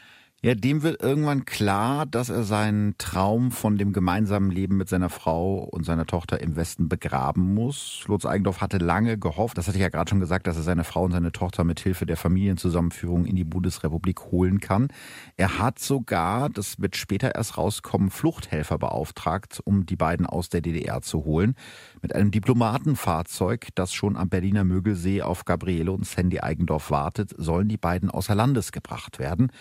[0.46, 5.10] Ja, dem wird irgendwann klar, dass er seinen Traum von dem gemeinsamen Leben mit seiner
[5.10, 8.04] Frau und seiner Tochter im Westen begraben muss.
[8.06, 10.84] Lutz Eigendorf hatte lange gehofft, das hatte ich ja gerade schon gesagt, dass er seine
[10.84, 14.90] Frau und seine Tochter mit Hilfe der Familienzusammenführung in die Bundesrepublik holen kann.
[15.36, 20.62] Er hat sogar, das wird später erst rauskommen, Fluchthelfer beauftragt, um die beiden aus der
[20.62, 21.56] DDR zu holen.
[22.04, 27.68] Mit einem Diplomatenfahrzeug, das schon am Berliner Mögelsee auf Gabriele und Sandy Eigendorf wartet, sollen
[27.68, 29.52] die beiden außer Landes gebracht werden.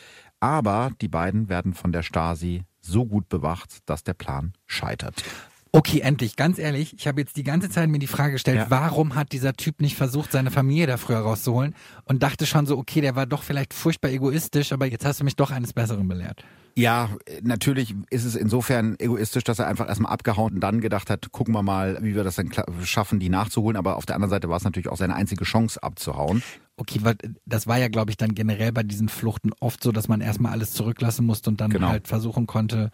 [0.45, 5.25] Aber die beiden werden von der Stasi so gut bewacht, dass der Plan scheitert.
[5.73, 8.67] Okay, endlich, ganz ehrlich, ich habe jetzt die ganze Zeit mir die Frage gestellt, ja.
[8.69, 12.77] warum hat dieser Typ nicht versucht, seine Familie da früher rauszuholen und dachte schon so,
[12.77, 16.07] okay, der war doch vielleicht furchtbar egoistisch, aber jetzt hast du mich doch eines Besseren
[16.07, 16.45] belehrt.
[16.77, 17.11] Ja,
[17.43, 21.55] natürlich ist es insofern egoistisch, dass er einfach erstmal abgehauen und dann gedacht hat, gucken
[21.55, 22.51] wir mal, wie wir das dann
[22.83, 23.77] schaffen, die nachzuholen.
[23.77, 26.43] Aber auf der anderen Seite war es natürlich auch seine einzige Chance abzuhauen.
[26.77, 27.15] Okay, weil
[27.47, 30.51] das war ja, glaube ich, dann generell bei diesen Fluchten oft so, dass man erstmal
[30.51, 31.89] alles zurücklassen musste und dann genau.
[31.89, 32.91] halt versuchen konnte,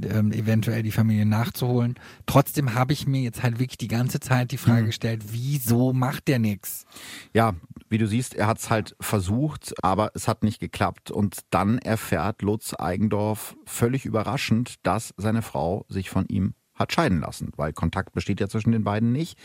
[0.00, 1.96] ähm, eventuell die Familie nachzuholen.
[2.26, 4.86] Trotzdem habe ich mir jetzt halt wirklich die ganze Zeit die Frage mhm.
[4.86, 6.86] gestellt, wieso macht der nichts?
[7.32, 7.54] Ja,
[7.94, 11.12] wie du siehst, er hat es halt versucht, aber es hat nicht geklappt.
[11.12, 17.20] Und dann erfährt Lutz Eigendorf völlig überraschend, dass seine Frau sich von ihm hat scheiden
[17.20, 19.38] lassen, weil Kontakt besteht ja zwischen den beiden nicht.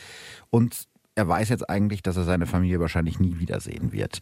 [0.50, 4.18] Und er weiß jetzt eigentlich, dass er seine Familie wahrscheinlich nie wiedersehen wird.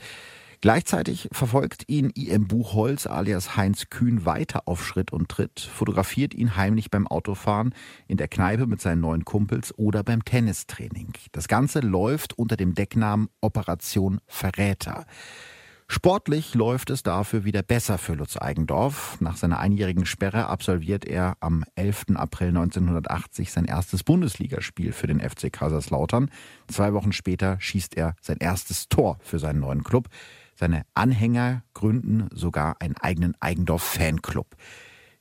[0.60, 6.56] Gleichzeitig verfolgt ihn IM Buchholz alias Heinz Kühn weiter auf Schritt und Tritt, fotografiert ihn
[6.56, 7.76] heimlich beim Autofahren,
[8.08, 11.14] in der Kneipe mit seinen neuen Kumpels oder beim Tennistraining.
[11.32, 15.06] Das Ganze läuft unter dem Decknamen Operation Verräter.
[15.90, 19.22] Sportlich läuft es dafür wieder besser für Lutz Eigendorf.
[19.22, 22.08] Nach seiner einjährigen Sperre absolviert er am 11.
[22.16, 26.30] April 1980 sein erstes Bundesligaspiel für den FC Kaiserslautern.
[26.68, 30.10] Zwei Wochen später schießt er sein erstes Tor für seinen neuen Club.
[30.60, 34.56] Seine Anhänger gründen sogar einen eigenen Eigendorf-Fanclub.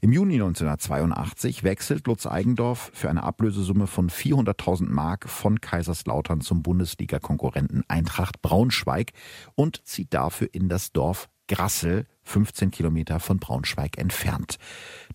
[0.01, 6.63] Im Juni 1982 wechselt Lutz Eigendorf für eine Ablösesumme von 400.000 Mark von Kaiserslautern zum
[6.63, 9.13] Bundesliga-Konkurrenten Eintracht Braunschweig
[9.55, 14.57] und zieht dafür in das Dorf Grassel, 15 Kilometer von Braunschweig entfernt.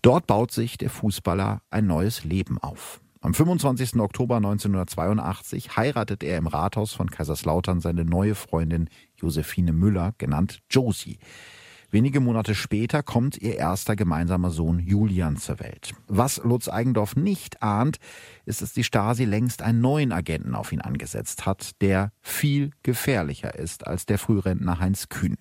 [0.02, 3.01] Dort baut sich der Fußballer ein neues Leben auf.
[3.24, 4.00] Am 25.
[4.00, 11.20] Oktober 1982 heiratet er im Rathaus von Kaiserslautern seine neue Freundin Josephine Müller, genannt Josie.
[11.94, 15.92] Wenige Monate später kommt ihr erster gemeinsamer Sohn Julian zur Welt.
[16.08, 17.98] Was Lutz Eigendorf nicht ahnt,
[18.46, 23.54] ist, dass die Stasi längst einen neuen Agenten auf ihn angesetzt hat, der viel gefährlicher
[23.56, 25.36] ist als der Frührentner Heinz Kühn.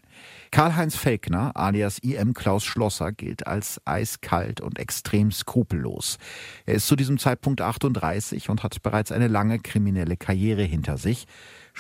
[0.52, 6.18] Karl-Heinz Felkner, alias IM Klaus Schlosser, gilt als eiskalt und extrem skrupellos.
[6.66, 11.28] Er ist zu diesem Zeitpunkt 38 und hat bereits eine lange kriminelle Karriere hinter sich.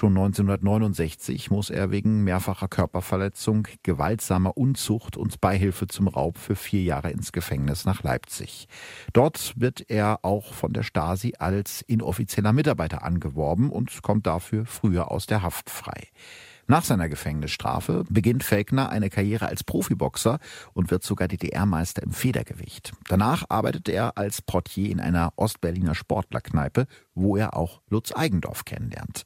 [0.01, 6.81] Schon 1969 muss er wegen mehrfacher Körperverletzung, gewaltsamer Unzucht und Beihilfe zum Raub für vier
[6.81, 8.67] Jahre ins Gefängnis nach Leipzig.
[9.13, 15.11] Dort wird er auch von der Stasi als inoffizieller Mitarbeiter angeworben und kommt dafür früher
[15.11, 16.07] aus der Haft frei.
[16.71, 20.39] Nach seiner Gefängnisstrafe beginnt Felkner eine Karriere als Profiboxer
[20.71, 22.93] und wird sogar DDR-Meister im Federgewicht.
[23.09, 29.25] Danach arbeitet er als Portier in einer Ostberliner Sportlerkneipe, wo er auch Lutz Eigendorf kennenlernt.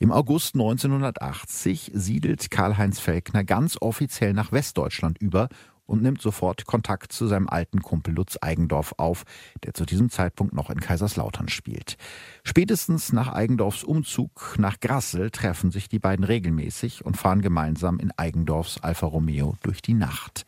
[0.00, 5.48] Im August 1980 siedelt Karl-Heinz Felkner ganz offiziell nach Westdeutschland über
[5.92, 9.24] und nimmt sofort Kontakt zu seinem alten Kumpel Lutz Eigendorf auf,
[9.62, 11.98] der zu diesem Zeitpunkt noch in Kaiserslautern spielt.
[12.44, 18.10] Spätestens nach Eigendorfs Umzug nach Grassel treffen sich die beiden regelmäßig und fahren gemeinsam in
[18.16, 20.46] Eigendorfs Alfa Romeo durch die Nacht.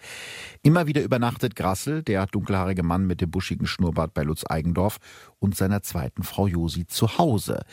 [0.62, 4.96] Immer wieder übernachtet Grassel, der dunkelhaarige Mann mit dem buschigen Schnurrbart bei Lutz Eigendorf
[5.40, 7.66] und seiner zweiten Frau Josi zu Hause.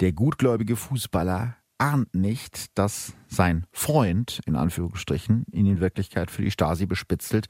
[0.00, 6.50] Der gutgläubige Fußballer ahnt nicht, dass sein Freund, in Anführungsstrichen, ihn in Wirklichkeit für die
[6.50, 7.46] Stasi bespitzelt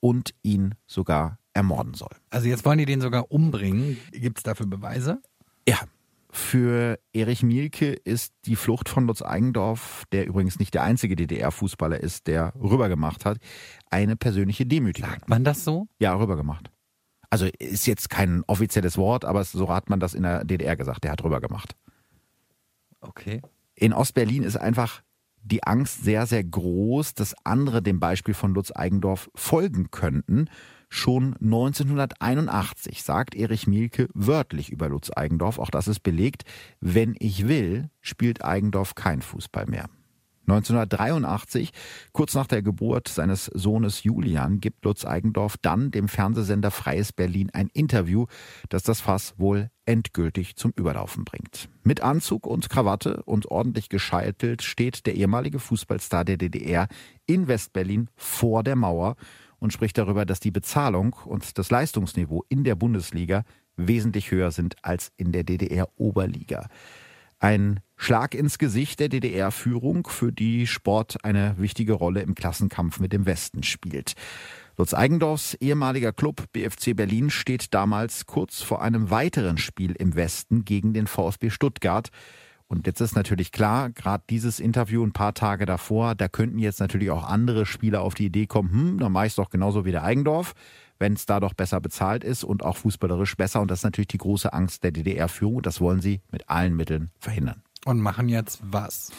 [0.00, 2.14] und ihn sogar ermorden soll.
[2.30, 3.98] Also jetzt wollen die den sogar umbringen.
[4.12, 5.20] Gibt es dafür Beweise?
[5.68, 5.78] Ja.
[6.34, 12.00] Für Erich Mielke ist die Flucht von Lutz Eigendorf, der übrigens nicht der einzige DDR-Fußballer
[12.00, 13.36] ist, der rübergemacht hat,
[13.90, 15.10] eine persönliche Demütigung.
[15.10, 15.88] Sagt man das so?
[15.98, 16.70] Ja, rübergemacht.
[17.28, 21.04] Also ist jetzt kein offizielles Wort, aber so hat man das in der DDR gesagt.
[21.04, 21.76] Der hat rübergemacht.
[23.02, 23.42] Okay
[23.82, 25.02] in Ostberlin ist einfach
[25.42, 30.48] die Angst sehr, sehr groß, dass andere dem Beispiel von Lutz Eigendorf folgen könnten.
[30.88, 36.44] Schon 1981 sagt Erich Mielke wörtlich über Lutz Eigendorf, auch das ist belegt,
[36.80, 39.88] wenn ich will, spielt Eigendorf kein Fußball mehr.
[40.46, 41.70] 1983,
[42.12, 47.50] kurz nach der Geburt seines Sohnes Julian, gibt Lutz Eigendorf dann dem Fernsehsender Freies Berlin
[47.52, 48.26] ein Interview,
[48.68, 51.68] das das Fass wohl endgültig zum Überlaufen bringt.
[51.84, 56.88] Mit Anzug und Krawatte und ordentlich gescheitelt steht der ehemalige Fußballstar der DDR
[57.26, 59.16] in Westberlin vor der Mauer
[59.58, 63.44] und spricht darüber, dass die Bezahlung und das Leistungsniveau in der Bundesliga
[63.76, 66.68] wesentlich höher sind als in der DDR-Oberliga.
[67.42, 73.12] Ein Schlag ins Gesicht der DDR-Führung, für die Sport eine wichtige Rolle im Klassenkampf mit
[73.12, 74.12] dem Westen spielt.
[74.76, 80.64] Lutz Eigendorfs ehemaliger Club BFC Berlin steht damals kurz vor einem weiteren Spiel im Westen
[80.64, 82.10] gegen den VfB Stuttgart.
[82.68, 86.78] Und jetzt ist natürlich klar, gerade dieses Interview ein paar Tage davor, da könnten jetzt
[86.78, 89.84] natürlich auch andere Spieler auf die Idee kommen, hm, dann mache ich es doch genauso
[89.84, 90.54] wie der Eigendorf
[91.02, 93.60] wenn es da doch besser bezahlt ist und auch fußballerisch besser.
[93.60, 95.60] Und das ist natürlich die große Angst der DDR-Führung.
[95.60, 97.60] Das wollen sie mit allen Mitteln verhindern.
[97.84, 99.10] Und machen jetzt was?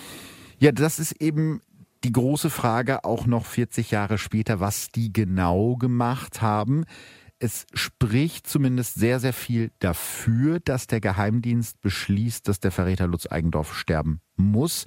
[0.57, 1.61] Ja, das ist eben
[2.03, 6.83] Die große Frage auch noch 40 Jahre später, was die genau gemacht haben.
[7.39, 13.25] Es spricht zumindest sehr, sehr viel dafür, dass der Geheimdienst beschließt, dass der Verräter Lutz
[13.29, 14.83] Eigendorf sterben muss.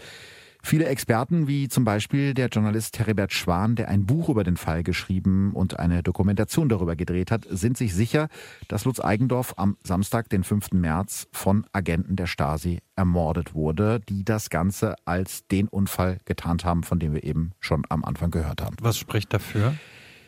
[0.66, 4.82] Viele Experten, wie zum Beispiel der Journalist Heribert Schwan, der ein Buch über den Fall
[4.82, 8.26] geschrieben und eine Dokumentation darüber gedreht hat, sind sich sicher,
[8.66, 10.72] dass Lutz Eigendorf am Samstag, den 5.
[10.72, 16.82] März, von Agenten der Stasi ermordet wurde, die das Ganze als den Unfall getarnt haben,
[16.82, 18.74] von dem wir eben schon am Anfang gehört haben.
[18.80, 19.74] Was spricht dafür?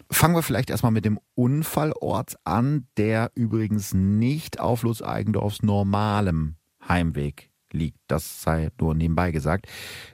[0.08, 6.54] Fangen wir vielleicht erstmal mit dem Unfallort an, der übrigens nicht auf Lutz Eigendorfs normalem
[6.86, 7.98] Heimweg liegt.
[8.08, 9.66] Das sei nur nebenbei gesagt.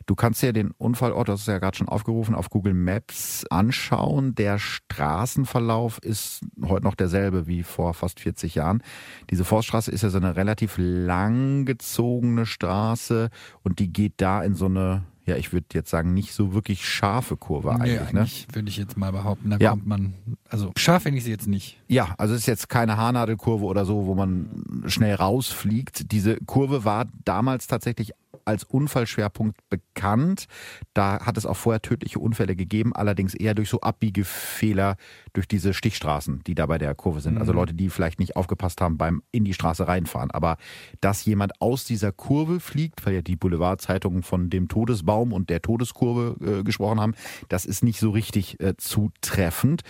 [0.07, 4.35] Du kannst dir den Unfallort, das ist ja gerade schon aufgerufen, auf Google Maps anschauen.
[4.35, 8.83] Der Straßenverlauf ist heute noch derselbe wie vor fast 40 Jahren.
[9.31, 13.31] Diese Forststraße ist ja so eine relativ langgezogene Straße
[13.63, 16.87] und die geht da in so eine ja, ich würde jetzt sagen, nicht so wirklich
[16.87, 18.13] scharfe Kurve eigentlich.
[18.13, 18.55] Nee, eigentlich ne?
[18.55, 19.51] würde ich jetzt mal behaupten.
[19.51, 19.71] Da ja.
[19.71, 20.15] kommt man,
[20.51, 21.79] also scharf finde ich sie jetzt nicht.
[21.89, 26.13] Ja, also es ist jetzt keine Haarnadelkurve oder so, wo man schnell rausfliegt.
[26.13, 28.13] Diese Kurve war damals tatsächlich
[28.45, 30.47] als Unfallschwerpunkt bekannt.
[30.93, 34.97] Da hat es auch vorher tödliche Unfälle gegeben, allerdings eher durch so Abbiegefehler
[35.33, 37.39] durch diese Stichstraßen, die da bei der Kurve sind.
[37.39, 37.59] Also mhm.
[37.59, 40.31] Leute, die vielleicht nicht aufgepasst haben beim in die Straße reinfahren.
[40.31, 40.57] Aber
[41.01, 45.63] dass jemand aus dieser Kurve fliegt, weil ja die Boulevardzeitungen von dem Todesbaum und der
[45.63, 47.15] Todeskurve äh, gesprochen haben,
[47.49, 49.83] das ist nicht so richtig äh, zutreffend.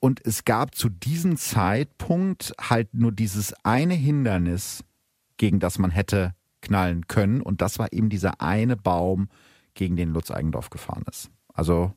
[0.00, 4.84] Und es gab zu diesem Zeitpunkt halt nur dieses eine Hindernis,
[5.38, 6.34] gegen das man hätte
[6.64, 7.40] knallen können.
[7.40, 9.28] Und das war eben dieser eine Baum,
[9.74, 11.30] gegen den Lutz Eigendorf gefahren ist.
[11.52, 11.92] Also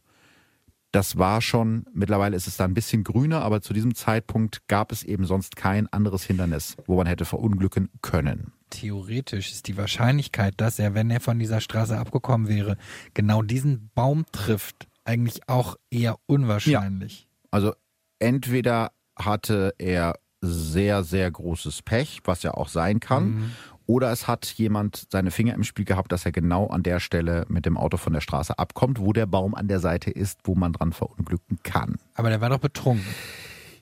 [0.91, 4.91] das war schon, mittlerweile ist es da ein bisschen grüner, aber zu diesem Zeitpunkt gab
[4.91, 8.53] es eben sonst kein anderes Hindernis, wo man hätte verunglücken können.
[8.69, 12.77] Theoretisch ist die Wahrscheinlichkeit, dass er, wenn er von dieser Straße abgekommen wäre,
[13.13, 17.21] genau diesen Baum trifft, eigentlich auch eher unwahrscheinlich.
[17.21, 17.27] Ja.
[17.51, 17.73] Also
[18.19, 23.51] entweder hatte er sehr, sehr großes Pech, was ja auch sein kann, mhm.
[23.87, 27.45] Oder es hat jemand seine Finger im Spiel gehabt, dass er genau an der Stelle
[27.47, 30.55] mit dem Auto von der Straße abkommt, wo der Baum an der Seite ist, wo
[30.55, 31.97] man dran verunglücken kann.
[32.13, 33.05] Aber der war doch betrunken.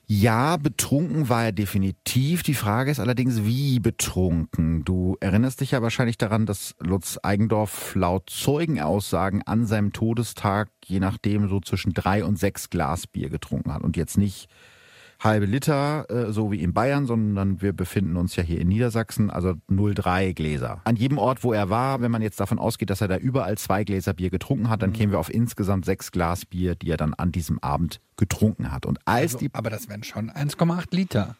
[0.08, 2.44] Ja, betrunken war er definitiv.
[2.44, 4.84] Die Frage ist allerdings, wie betrunken.
[4.84, 11.00] Du erinnerst dich ja wahrscheinlich daran, dass Lutz Eigendorf laut Zeugenaussagen an seinem Todestag je
[11.00, 14.48] nachdem so zwischen drei und sechs Glas Bier getrunken hat und jetzt nicht
[15.20, 19.30] halbe Liter, äh, so wie in Bayern, sondern wir befinden uns ja hier in Niedersachsen,
[19.30, 20.80] also 0,3 Gläser.
[20.84, 23.56] An jedem Ort, wo er war, wenn man jetzt davon ausgeht, dass er da überall
[23.58, 24.94] zwei Gläser Bier getrunken hat, dann mhm.
[24.94, 28.86] kämen wir auf insgesamt sechs Glas Bier, die er dann an diesem Abend getrunken hat.
[28.86, 31.36] Und als also, die aber das wären schon 1,8 Liter,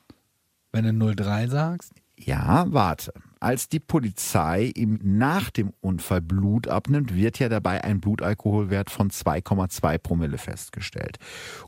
[0.73, 1.93] wenn du 0,3 sagst.
[2.19, 3.13] Ja, warte.
[3.41, 9.11] Als die Polizei ihm nach dem Unfall Blut abnimmt, wird ja dabei ein Blutalkoholwert von
[9.11, 11.19] 2,2 Promille festgestellt.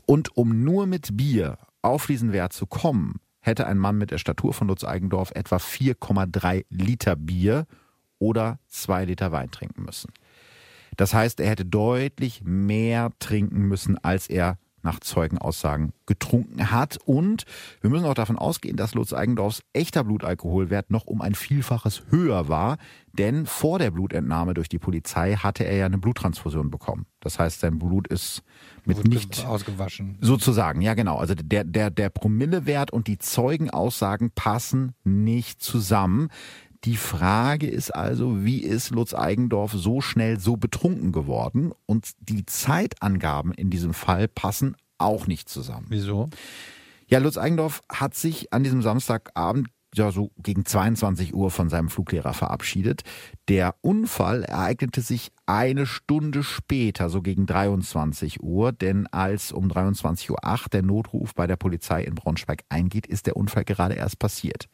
[0.07, 4.17] Und um nur mit Bier auf diesen Wert zu kommen, hätte ein Mann mit der
[4.17, 7.65] Statur von Lutz Eigendorf etwa 4,3 Liter Bier
[8.17, 10.11] oder 2 Liter Wein trinken müssen.
[10.97, 16.97] Das heißt, er hätte deutlich mehr trinken müssen, als er nach Zeugenaussagen getrunken hat.
[17.05, 17.45] Und
[17.81, 22.47] wir müssen auch davon ausgehen, dass Lutz Eigendorfs echter Blutalkoholwert noch um ein Vielfaches höher
[22.47, 22.77] war,
[23.13, 27.05] denn vor der Blutentnahme durch die Polizei hatte er ja eine Bluttransfusion bekommen.
[27.19, 28.43] Das heißt, sein Blut ist
[28.85, 30.17] mit nicht ausgewaschen.
[30.21, 31.17] Sozusagen, ja genau.
[31.17, 36.29] Also der, der, der Promillewert und die Zeugenaussagen passen nicht zusammen.
[36.85, 41.73] Die Frage ist also, wie ist Lutz Eigendorf so schnell so betrunken geworden?
[41.85, 45.87] Und die Zeitangaben in diesem Fall passen auch nicht zusammen.
[45.89, 46.29] Wieso?
[47.07, 51.89] Ja, Lutz Eigendorf hat sich an diesem Samstagabend ja so gegen 22 Uhr von seinem
[51.89, 53.01] Fluglehrer verabschiedet.
[53.47, 60.29] Der Unfall ereignete sich eine Stunde später, so gegen 23 Uhr, denn als um 23.08
[60.29, 64.69] Uhr der Notruf bei der Polizei in Braunschweig eingeht, ist der Unfall gerade erst passiert.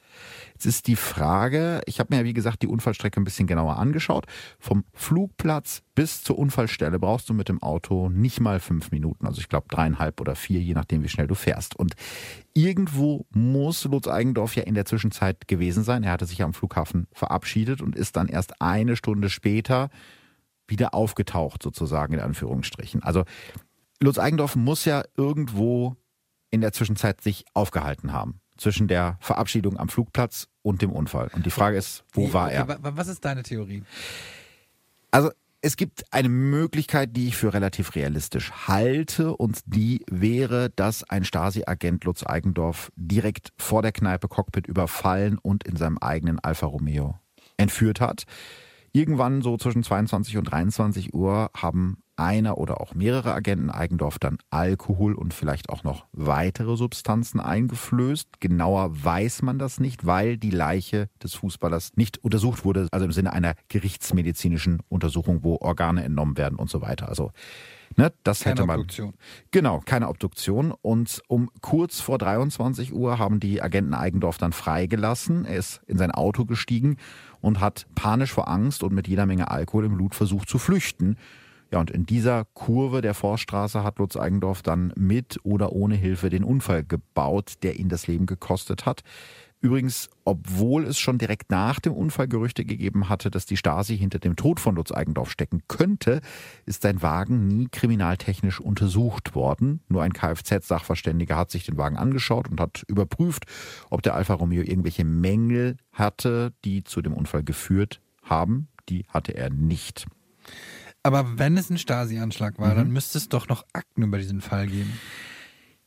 [0.51, 3.77] Jetzt ist die Frage, ich habe mir ja wie gesagt die Unfallstrecke ein bisschen genauer
[3.77, 4.25] angeschaut.
[4.59, 9.25] Vom Flugplatz bis zur Unfallstelle brauchst du mit dem Auto nicht mal fünf Minuten.
[9.25, 11.77] Also ich glaube dreieinhalb oder vier, je nachdem wie schnell du fährst.
[11.77, 11.95] Und
[12.53, 16.03] irgendwo muss Lutz Eigendorf ja in der Zwischenzeit gewesen sein.
[16.03, 19.89] Er hatte sich am Flughafen verabschiedet und ist dann erst eine Stunde später
[20.67, 23.03] wieder aufgetaucht, sozusagen in Anführungsstrichen.
[23.03, 23.23] Also
[24.01, 25.95] Lutz Eigendorf muss ja irgendwo
[26.49, 28.39] in der Zwischenzeit sich aufgehalten haben.
[28.57, 31.29] Zwischen der Verabschiedung am Flugplatz und dem Unfall.
[31.33, 32.77] Und die Frage ist, wo war er?
[32.81, 33.83] Was ist deine Theorie?
[35.11, 41.03] Also es gibt eine Möglichkeit, die ich für relativ realistisch halte, und die wäre, dass
[41.03, 46.67] ein Stasi-Agent Lutz Eigendorf direkt vor der Kneipe Cockpit überfallen und in seinem eigenen Alfa
[46.67, 47.17] Romeo
[47.57, 48.25] entführt hat.
[48.95, 54.37] Irgendwann so zwischen 22 und 23 Uhr haben einer oder auch mehrere Agenten Eigendorf dann
[54.51, 58.39] Alkohol und vielleicht auch noch weitere Substanzen eingeflößt.
[58.39, 63.11] Genauer weiß man das nicht, weil die Leiche des Fußballers nicht untersucht wurde, also im
[63.11, 67.09] Sinne einer gerichtsmedizinischen Untersuchung, wo Organe entnommen werden und so weiter.
[67.09, 67.31] Also
[67.95, 68.79] Ne, das keine hätte man.
[68.79, 69.13] Obduktion.
[69.51, 70.73] Genau, keine Obduktion.
[70.81, 75.45] Und um kurz vor 23 Uhr haben die Agenten Eigendorf dann freigelassen.
[75.45, 76.97] Er ist in sein Auto gestiegen
[77.41, 81.17] und hat panisch vor Angst und mit jeder Menge Alkohol im Blut versucht zu flüchten.
[81.71, 86.29] Ja, und in dieser Kurve der Forststraße hat Lutz Eigendorf dann mit oder ohne Hilfe
[86.29, 89.01] den Unfall gebaut, der ihn das Leben gekostet hat.
[89.65, 94.19] Übrigens, obwohl es schon direkt nach dem Unfall Gerüchte gegeben hatte, dass die Stasi hinter
[94.19, 96.21] dem Tod von Lutz Eigendorf stecken könnte,
[96.67, 99.79] ist sein Wagen nie kriminaltechnisch untersucht worden.
[99.87, 103.45] Nur ein Kfz-Sachverständiger hat sich den Wagen angeschaut und hat überprüft,
[103.89, 108.67] ob der Alfa Romeo irgendwelche Mängel hatte, die zu dem Unfall geführt haben.
[108.87, 110.05] Die hatte er nicht.
[111.01, 112.77] Aber wenn es ein Stasi-Anschlag war, Mhm.
[112.77, 114.93] dann müsste es doch noch Akten über diesen Fall geben.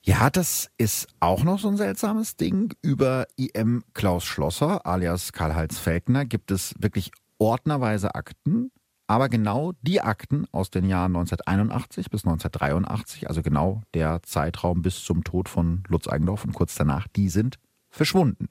[0.09, 2.73] Ja, das ist auch noch so ein seltsames Ding.
[2.81, 8.71] Über IM Klaus Schlosser alias Karl-Heinz Felkner gibt es wirklich ordnerweise Akten.
[9.07, 15.05] Aber genau die Akten aus den Jahren 1981 bis 1983, also genau der Zeitraum bis
[15.05, 17.59] zum Tod von Lutz Eigendorf und kurz danach, die sind
[17.91, 18.49] verschwunden.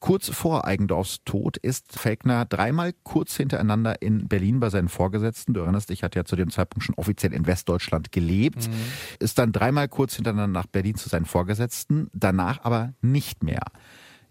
[0.00, 5.52] Kurz vor Eigendorfs Tod ist Felkner dreimal kurz hintereinander in Berlin bei seinen Vorgesetzten.
[5.52, 8.70] Du erinnerst dich, hat ja zu dem Zeitpunkt schon offiziell in Westdeutschland gelebt.
[9.18, 13.60] Ist dann dreimal kurz hintereinander nach Berlin zu seinen Vorgesetzten, danach aber nicht mehr.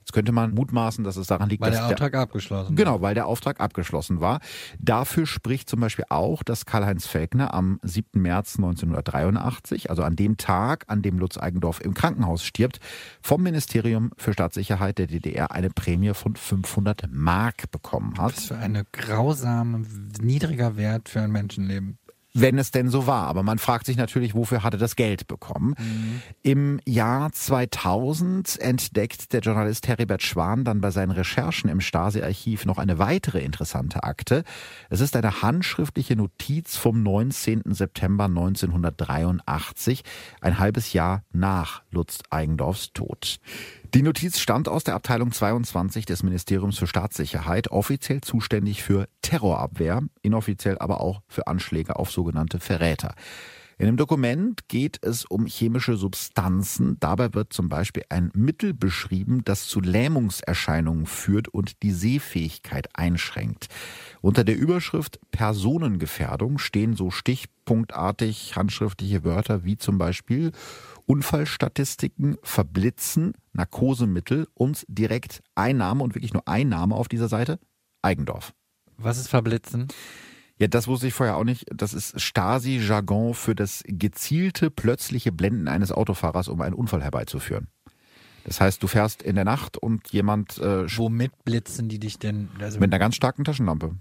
[0.09, 3.13] Jetzt könnte man mutmaßen, dass es daran liegt, Weil dass der Auftrag abgeschlossen Genau, weil
[3.13, 4.39] der Auftrag abgeschlossen war.
[4.79, 8.19] Dafür spricht zum Beispiel auch, dass Karl-Heinz Felkner am 7.
[8.19, 12.79] März 1983, also an dem Tag, an dem Lutz Eigendorf im Krankenhaus stirbt,
[13.21, 18.35] vom Ministerium für Staatssicherheit der DDR eine Prämie von 500 Mark bekommen hat.
[18.35, 19.85] Was für eine grausame,
[20.19, 21.98] niedriger Wert für ein Menschenleben.
[22.33, 23.27] Wenn es denn so war.
[23.27, 25.75] Aber man fragt sich natürlich, wofür hat er das Geld bekommen?
[26.43, 32.77] Im Jahr 2000 entdeckt der Journalist Heribert Schwan dann bei seinen Recherchen im Stasi-Archiv noch
[32.77, 34.43] eine weitere interessante Akte.
[34.89, 37.63] Es ist eine handschriftliche Notiz vom 19.
[37.73, 40.03] September 1983,
[40.41, 43.39] ein halbes Jahr nach Lutz Eigendorfs Tod.
[43.95, 50.03] Die Notiz stammt aus der Abteilung 22 des Ministeriums für Staatssicherheit, offiziell zuständig für Terrorabwehr,
[50.21, 53.15] inoffiziell aber auch für Anschläge auf sogenannte Verräter.
[53.79, 56.97] In dem Dokument geht es um chemische Substanzen.
[56.99, 63.69] Dabei wird zum Beispiel ein Mittel beschrieben, das zu Lähmungserscheinungen führt und die Sehfähigkeit einschränkt.
[64.21, 70.51] Unter der Überschrift Personengefährdung stehen so stichpunktartig handschriftliche Wörter wie zum Beispiel
[71.09, 77.59] Unfallstatistiken, Verblitzen, Narkosemittel und direkt Einnahme und wirklich nur Einnahme auf dieser Seite
[78.03, 78.53] Eigendorf.
[78.95, 79.87] Was ist Verblitzen?
[80.59, 81.65] Ja, das wusste ich vorher auch nicht.
[81.73, 87.69] Das ist Stasi-Jargon für das gezielte, plötzliche Blenden eines Autofahrers, um einen Unfall herbeizuführen.
[88.43, 92.49] Das heißt, du fährst in der Nacht und jemand äh, Womit blitzen die dich denn?
[92.59, 93.95] Also mit einer ganz starken Taschenlampe.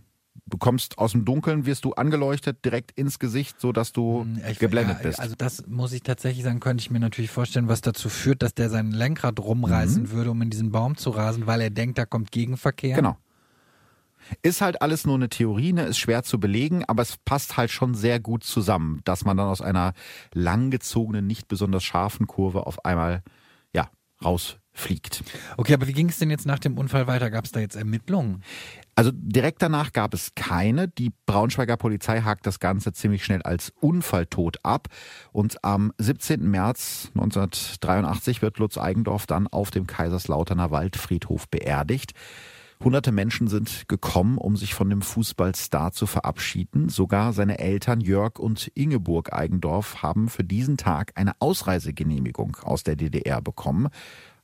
[0.50, 4.58] Du kommst aus dem Dunkeln, wirst du angeleuchtet direkt ins Gesicht, so dass du Ich-
[4.58, 5.20] geblendet ja, bist.
[5.20, 8.54] Also das muss ich tatsächlich sagen, könnte ich mir natürlich vorstellen, was dazu führt, dass
[8.54, 10.10] der sein Lenkrad rumreißen Mhm.
[10.10, 12.96] würde, um in diesen Baum zu rasen, weil er denkt, da kommt Gegenverkehr.
[12.96, 13.18] Genau.
[14.42, 15.84] Ist halt alles nur eine Theorie, ne?
[15.84, 19.46] ist schwer zu belegen, aber es passt halt schon sehr gut zusammen, dass man dann
[19.48, 19.92] aus einer
[20.34, 23.22] langgezogenen, nicht besonders scharfen Kurve auf einmal
[23.74, 23.88] ja,
[24.24, 25.22] rausfliegt.
[25.56, 27.30] Okay, aber wie ging es denn jetzt nach dem Unfall weiter?
[27.30, 28.42] Gab es da jetzt Ermittlungen?
[28.98, 30.88] Also direkt danach gab es keine.
[30.88, 34.88] Die Braunschweiger Polizei hakt das Ganze ziemlich schnell als Unfalltod ab.
[35.30, 36.42] Und am 17.
[36.42, 42.14] März 1983 wird Lutz Eigendorf dann auf dem Kaiserslauterner Waldfriedhof beerdigt.
[42.82, 46.88] Hunderte Menschen sind gekommen, um sich von dem Fußballstar zu verabschieden.
[46.88, 52.94] Sogar seine Eltern Jörg und Ingeborg Eigendorf haben für diesen Tag eine Ausreisegenehmigung aus der
[52.94, 53.88] DDR bekommen.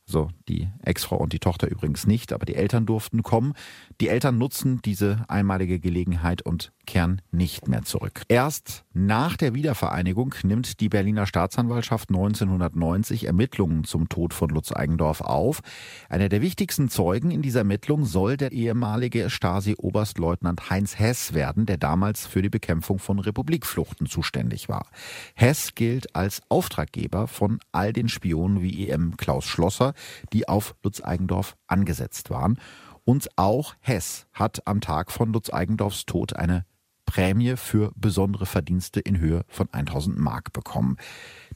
[0.07, 3.53] Also die Ex-Frau und die Tochter übrigens nicht, aber die Eltern durften kommen.
[3.99, 8.21] Die Eltern nutzen diese einmalige Gelegenheit und kehren nicht mehr zurück.
[8.27, 15.21] Erst nach der Wiedervereinigung nimmt die Berliner Staatsanwaltschaft 1990 Ermittlungen zum Tod von Lutz Eigendorf
[15.21, 15.61] auf.
[16.07, 21.77] Einer der wichtigsten Zeugen in dieser Ermittlung soll der ehemalige Stasi-Oberstleutnant Heinz Hess werden, der
[21.77, 24.87] damals für die Bekämpfung von Republikfluchten zuständig war.
[25.33, 29.94] Hess gilt als Auftraggeber von all den Spionen wie EM Klaus Schlosser,
[30.33, 32.59] die auf Lutz Eigendorf angesetzt waren.
[33.03, 36.65] Und auch Hess hat am Tag von Lutz Eigendorfs Tod eine
[37.05, 40.97] Prämie für besondere Verdienste in Höhe von 1000 Mark bekommen.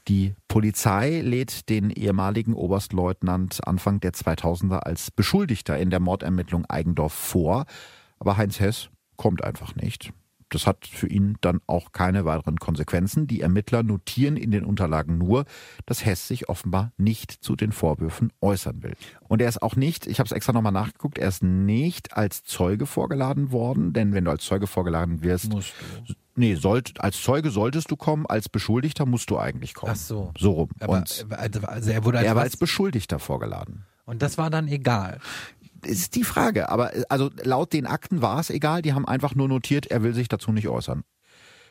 [0.07, 7.13] Die Polizei lädt den ehemaligen Oberstleutnant Anfang der 2000er als Beschuldigter in der Mordermittlung Eigendorf
[7.13, 7.65] vor,
[8.19, 10.13] aber Heinz Hess kommt einfach nicht.
[10.49, 13.27] Das hat für ihn dann auch keine weiteren Konsequenzen.
[13.27, 15.45] Die Ermittler notieren in den Unterlagen nur,
[15.85, 18.93] dass Hess sich offenbar nicht zu den Vorwürfen äußern will.
[19.27, 22.43] Und er ist auch nicht, ich habe es extra nochmal nachgeguckt, er ist nicht als
[22.43, 25.73] Zeuge vorgeladen worden, denn wenn du als Zeuge vorgeladen wirst, Musst
[26.07, 26.13] du.
[26.35, 29.93] nee, sollt, als Zeuge solltest du kommen, als Beschuldigter musst du eigentlich kommen.
[29.93, 30.31] Ach so.
[30.37, 30.69] So rum.
[30.79, 33.85] Aber, und also, er wurde als, er war als Beschuldigter vorgeladen.
[34.05, 35.19] und das war dann egal.
[35.85, 36.69] Ist die Frage.
[36.69, 38.81] Aber äh, also laut den Akten war es egal.
[38.81, 41.03] Die haben einfach nur notiert, er will sich dazu nicht äußern.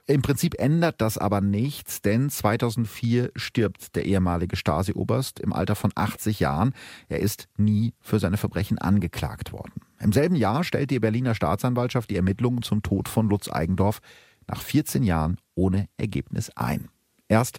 [0.07, 5.93] Im Prinzip ändert das aber nichts, denn 2004 stirbt der ehemalige Stasi-Oberst im Alter von
[5.95, 6.73] 80 Jahren.
[7.11, 9.83] Er ist nie für seine Verbrechen angeklagt worden.
[10.01, 14.01] Im selben Jahr stellt die Berliner Staatsanwaltschaft die Ermittlungen zum Tod von Lutz Eigendorf
[14.47, 16.89] nach 14 Jahren ohne Ergebnis ein.
[17.29, 17.59] Erst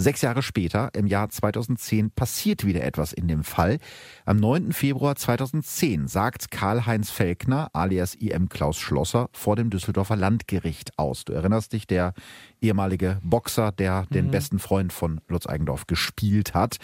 [0.00, 3.78] Sechs Jahre später, im Jahr 2010, passiert wieder etwas in dem Fall.
[4.24, 4.72] Am 9.
[4.72, 11.26] Februar 2010 sagt Karl-Heinz Felkner, alias IM Klaus Schlosser, vor dem Düsseldorfer Landgericht aus.
[11.26, 12.14] Du erinnerst dich, der
[12.60, 16.76] ehemalige Boxer, der den besten Freund von Lutz Eigendorf gespielt hat.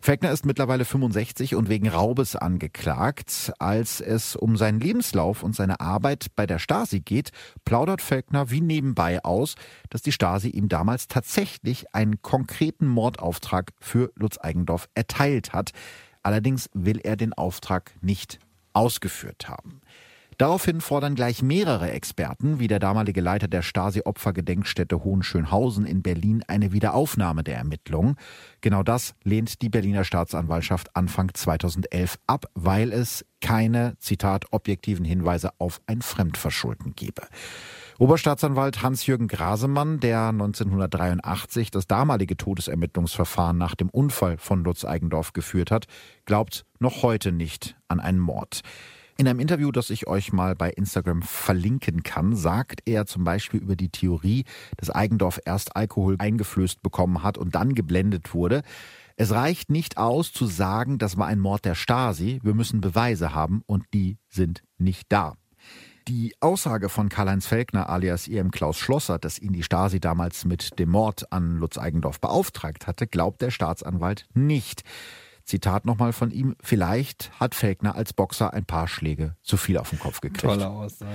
[0.00, 3.52] Felkner ist mittlerweile 65 und wegen Raubes angeklagt.
[3.58, 7.30] Als es um seinen Lebenslauf und seine Arbeit bei der Stasi geht,
[7.64, 9.54] plaudert Felkner wie nebenbei aus,
[9.90, 15.70] dass die Stasi ihm damals tatsächlich einen konkreten Mordauftrag für Lutz Eigendorf erteilt hat.
[16.22, 18.38] Allerdings will er den Auftrag nicht
[18.72, 19.80] ausgeführt haben.
[20.38, 26.72] Daraufhin fordern gleich mehrere Experten, wie der damalige Leiter der Stasi-Opfergedenkstätte Hohenschönhausen in Berlin, eine
[26.72, 28.16] Wiederaufnahme der Ermittlungen.
[28.60, 35.50] Genau das lehnt die Berliner Staatsanwaltschaft Anfang 2011 ab, weil es keine, Zitat, objektiven Hinweise
[35.58, 37.22] auf ein Fremdverschulden gebe.
[37.98, 45.70] Oberstaatsanwalt Hans-Jürgen Grasemann, der 1983 das damalige Todesermittlungsverfahren nach dem Unfall von Lutz Eigendorf geführt
[45.70, 45.86] hat,
[46.24, 48.62] glaubt noch heute nicht an einen Mord.
[49.18, 53.60] In einem Interview, das ich euch mal bei Instagram verlinken kann, sagt er zum Beispiel
[53.60, 54.44] über die Theorie,
[54.78, 58.62] dass Eigendorf erst Alkohol eingeflößt bekommen hat und dann geblendet wurde.
[59.16, 62.40] Es reicht nicht aus zu sagen, das war ein Mord der Stasi.
[62.42, 65.34] Wir müssen Beweise haben und die sind nicht da.
[66.08, 70.78] Die Aussage von Karl-Heinz Felkner alias IM Klaus Schlosser, dass ihn die Stasi damals mit
[70.80, 74.82] dem Mord an Lutz Eigendorf beauftragt hatte, glaubt der Staatsanwalt nicht.
[75.52, 79.90] Zitat nochmal von ihm, vielleicht hat Felkner als Boxer ein paar Schläge zu viel auf
[79.90, 80.40] den Kopf gekriegt.
[80.44, 81.12] Tolle Aussage.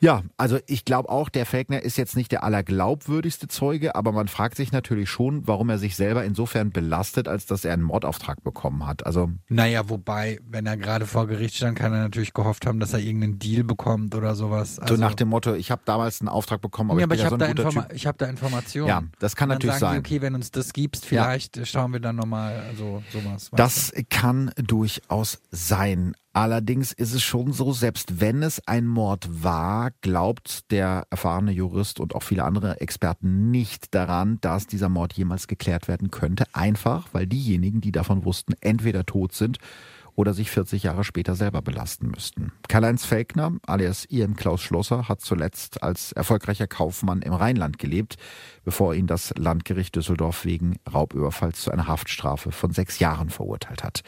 [0.00, 4.28] Ja, also ich glaube auch, der Felkner ist jetzt nicht der allerglaubwürdigste Zeuge, aber man
[4.28, 8.42] fragt sich natürlich schon, warum er sich selber insofern belastet, als dass er einen Mordauftrag
[8.44, 9.06] bekommen hat.
[9.06, 12.92] Also Naja, wobei, wenn er gerade vor Gericht stand, kann er natürlich gehofft haben, dass
[12.92, 14.78] er irgendeinen Deal bekommt oder sowas.
[14.78, 17.14] Also, so nach dem Motto, ich habe damals einen Auftrag bekommen, aber ja, ich aber
[17.14, 18.88] ich ja so habe ein da, Informa hab da Informationen.
[18.88, 20.02] Ja, das kann natürlich sagen sein.
[20.02, 23.50] Die, okay, wenn uns das gibst, vielleicht schauen wir dann nochmal, also sowas.
[23.52, 26.14] Das kann durchaus sein.
[26.38, 31.98] Allerdings ist es schon so, selbst wenn es ein Mord war, glaubt der erfahrene Jurist
[31.98, 36.44] und auch viele andere Experten nicht daran, dass dieser Mord jemals geklärt werden könnte.
[36.52, 39.58] Einfach, weil diejenigen, die davon wussten, entweder tot sind
[40.18, 42.50] oder sich 40 Jahre später selber belasten müssten.
[42.68, 48.16] Karl-Heinz Felkner, alias IM Klaus Schlosser, hat zuletzt als erfolgreicher Kaufmann im Rheinland gelebt,
[48.64, 54.02] bevor ihn das Landgericht Düsseldorf wegen Raubüberfalls zu einer Haftstrafe von sechs Jahren verurteilt hat.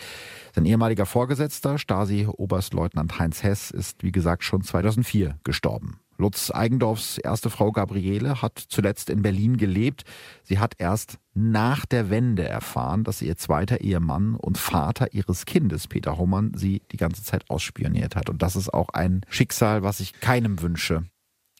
[0.53, 6.00] Sein ehemaliger Vorgesetzter, Stasi-Oberstleutnant Heinz Hess, ist wie gesagt schon 2004 gestorben.
[6.21, 10.05] Lutz Eigendorfs erste Frau Gabriele hat zuletzt in Berlin gelebt.
[10.45, 15.89] Sie hat erst nach der Wende erfahren, dass ihr zweiter Ehemann und Vater ihres Kindes,
[15.89, 18.29] Peter Hohmann, sie die ganze Zeit ausspioniert hat.
[18.31, 21.05] Und das ist auch ein Schicksal, was ich keinem wünsche.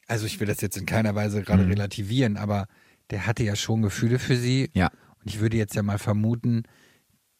[0.07, 1.71] Also ich will das jetzt in keiner Weise gerade Mhm.
[1.71, 2.67] relativieren, aber
[3.09, 4.69] der hatte ja schon Gefühle für sie.
[4.73, 4.87] Ja.
[5.19, 6.63] Und ich würde jetzt ja mal vermuten,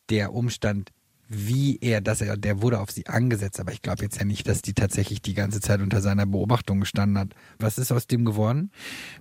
[0.10, 0.90] der Umstand,
[1.34, 4.50] wie er, dass er, der wurde auf sie angesetzt, aber ich glaube jetzt ja nicht,
[4.50, 7.34] dass die tatsächlich die ganze Zeit unter seiner Beobachtung gestanden hat.
[7.58, 8.72] Was ist aus dem geworden?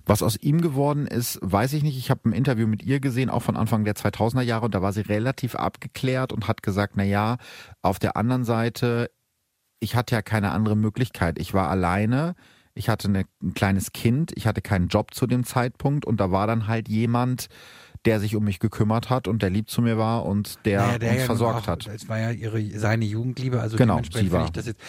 [0.05, 1.97] Was aus ihm geworden ist, weiß ich nicht.
[1.97, 4.81] Ich habe ein Interview mit ihr gesehen, auch von Anfang der 2000er Jahre, und da
[4.81, 7.37] war sie relativ abgeklärt und hat gesagt, na ja,
[7.81, 9.09] auf der anderen Seite,
[9.79, 11.39] ich hatte ja keine andere Möglichkeit.
[11.39, 12.35] Ich war alleine,
[12.73, 16.29] ich hatte eine, ein kleines Kind, ich hatte keinen Job zu dem Zeitpunkt und da
[16.29, 17.47] war dann halt jemand,
[18.05, 21.11] der sich um mich gekümmert hat und der lieb zu mir war und der Naja,
[21.11, 21.87] uns ja versorgt auch, hat.
[21.87, 24.79] Es war ja ihre, seine Jugendliebe, also Genau, dementsprechend sie war- ich das jetzt.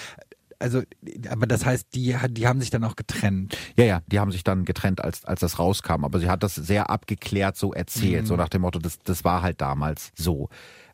[0.58, 0.82] Also,
[1.28, 3.58] aber das heißt, die, die haben sich dann auch getrennt.
[3.76, 6.04] Ja, ja, die haben sich dann getrennt, als, als das rauskam.
[6.04, 8.26] Aber sie hat das sehr abgeklärt so erzählt, Mhm.
[8.26, 10.48] so nach dem Motto, das, das war halt damals so.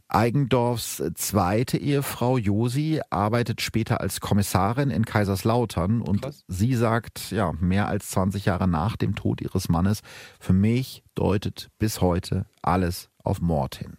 [0.09, 6.45] Eigendorfs zweite Ehefrau Josi arbeitet später als Kommissarin in Kaiserslautern und Krass.
[6.49, 10.01] sie sagt, ja, mehr als 20 Jahre nach dem Tod ihres Mannes,
[10.41, 13.99] für mich deutet bis heute alles auf Mord hin.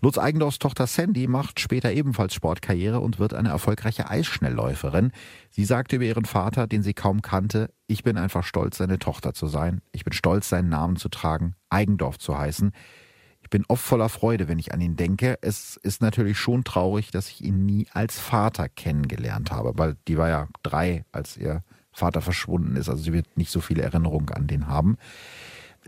[0.00, 5.12] Lutz Eigendorfs Tochter Sandy macht später ebenfalls Sportkarriere und wird eine erfolgreiche Eisschnellläuferin.
[5.50, 9.32] Sie sagte über ihren Vater, den sie kaum kannte, ich bin einfach stolz, seine Tochter
[9.32, 9.80] zu sein.
[9.92, 12.72] Ich bin stolz, seinen Namen zu tragen, Eigendorf zu heißen.
[13.48, 15.38] Ich bin oft voller Freude, wenn ich an ihn denke.
[15.40, 20.18] Es ist natürlich schon traurig, dass ich ihn nie als Vater kennengelernt habe, weil die
[20.18, 22.90] war ja drei, als ihr Vater verschwunden ist.
[22.90, 24.98] Also sie wird nicht so viele Erinnerungen an den haben.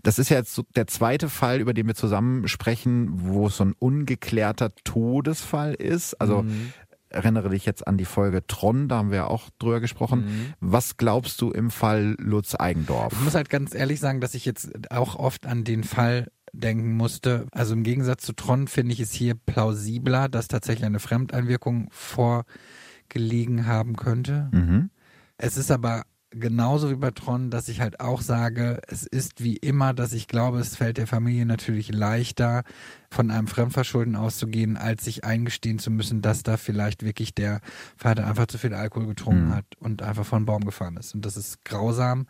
[0.02, 3.64] Das ist ja jetzt der zweite Fall, über den wir zusammen sprechen, wo es so
[3.64, 6.18] ein ungeklärter Todesfall ist.
[6.18, 6.72] Also mhm.
[7.10, 10.20] erinnere dich jetzt an die Folge Tron, da haben wir auch drüber gesprochen.
[10.20, 10.54] Mhm.
[10.60, 13.12] Was glaubst du im Fall Lutz Eigendorf?
[13.12, 16.96] Ich muss halt ganz ehrlich sagen, dass ich jetzt auch oft an den Fall denken
[16.96, 17.46] musste.
[17.52, 23.66] Also im Gegensatz zu Tron finde ich es hier plausibler, dass tatsächlich eine Fremdeinwirkung vorgelegen
[23.66, 24.48] haben könnte.
[24.52, 24.90] Mhm.
[25.36, 29.56] Es ist aber genauso wie bei Tron, dass ich halt auch sage, es ist wie
[29.56, 32.62] immer, dass ich glaube, es fällt der Familie natürlich leichter,
[33.10, 37.60] von einem Fremdverschulden auszugehen, als sich eingestehen zu müssen, dass da vielleicht wirklich der
[37.96, 39.54] Vater einfach zu viel Alkohol getrunken mhm.
[39.54, 41.14] hat und einfach von Baum gefahren ist.
[41.14, 42.26] Und das ist grausam,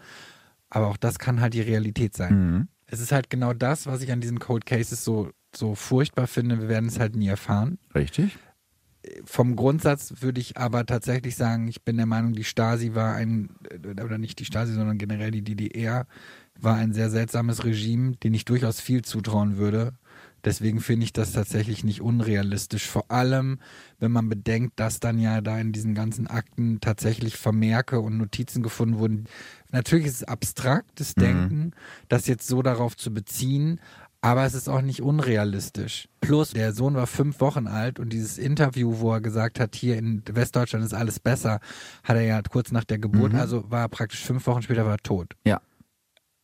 [0.71, 2.35] aber auch das kann halt die Realität sein.
[2.35, 2.69] Mhm.
[2.91, 6.61] Es ist halt genau das, was ich an diesen Cold Cases so, so furchtbar finde.
[6.61, 7.79] Wir werden es halt nie erfahren.
[7.95, 8.39] Richtig
[9.25, 13.51] vom Grundsatz würde ich aber tatsächlich sagen, ich bin der Meinung, die Stasi war ein,
[13.85, 16.07] oder nicht die Stasi, sondern generell die DDR
[16.59, 19.95] war ein sehr seltsames Regime, den ich durchaus viel zutrauen würde.
[20.45, 22.87] Deswegen finde ich das tatsächlich nicht unrealistisch.
[22.89, 23.59] Vor allem,
[23.99, 28.63] wenn man bedenkt, dass dann ja da in diesen ganzen Akten tatsächlich Vermerke und Notizen
[28.63, 29.25] gefunden wurden.
[29.71, 31.21] Natürlich ist es abstraktes mhm.
[31.21, 31.71] Denken,
[32.09, 33.81] das jetzt so darauf zu beziehen,
[34.23, 36.09] aber es ist auch nicht unrealistisch.
[36.21, 39.97] Plus, der Sohn war fünf Wochen alt und dieses Interview, wo er gesagt hat, hier
[39.97, 41.61] in Westdeutschland ist alles besser,
[42.05, 43.39] hat er ja kurz nach der Geburt, mhm.
[43.39, 45.35] also war er praktisch fünf Wochen später war er tot.
[45.45, 45.61] Ja.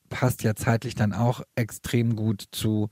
[0.08, 2.90] Passt ja zeitlich dann auch extrem gut zu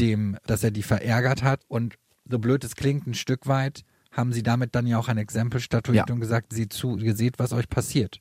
[0.00, 1.62] dem, dass er die verärgert hat.
[1.68, 1.96] Und
[2.28, 5.60] so blöd es klingt, ein Stück weit haben sie damit dann ja auch ein Exempel
[5.60, 6.14] statuiert ja.
[6.14, 8.20] und gesagt, seht zu, ihr seht, was euch passiert.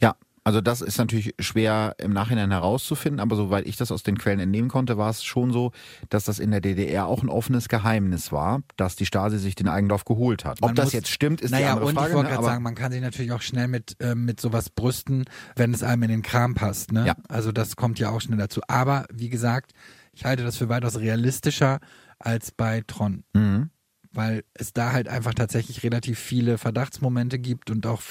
[0.00, 4.16] Ja, also das ist natürlich schwer im Nachhinein herauszufinden, aber soweit ich das aus den
[4.16, 5.72] Quellen entnehmen konnte, war es schon so,
[6.08, 9.68] dass das in der DDR auch ein offenes Geheimnis war, dass die Stasi sich den
[9.68, 10.58] Eigendorf geholt hat.
[10.62, 12.08] Ob man das muss, jetzt stimmt, ist naja, die andere und Frage.
[12.08, 12.34] Ich wollte ne?
[12.36, 15.24] gerade sagen, man kann sich natürlich auch schnell mit, äh, mit sowas brüsten,
[15.56, 16.90] wenn es einem in den Kram passt.
[16.90, 17.06] Ne?
[17.06, 17.16] Ja.
[17.28, 18.62] Also das kommt ja auch schnell dazu.
[18.66, 19.72] Aber wie gesagt,
[20.12, 21.80] ich halte das für weitaus realistischer
[22.18, 23.24] als bei Tron.
[23.34, 23.70] Mhm
[24.12, 28.02] weil es da halt einfach tatsächlich relativ viele Verdachtsmomente gibt und auch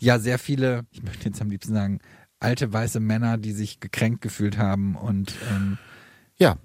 [0.00, 2.00] ja sehr viele, ich möchte jetzt am liebsten sagen,
[2.40, 5.78] alte weiße Männer, die sich gekränkt gefühlt haben und ähm,
[6.36, 6.56] ja.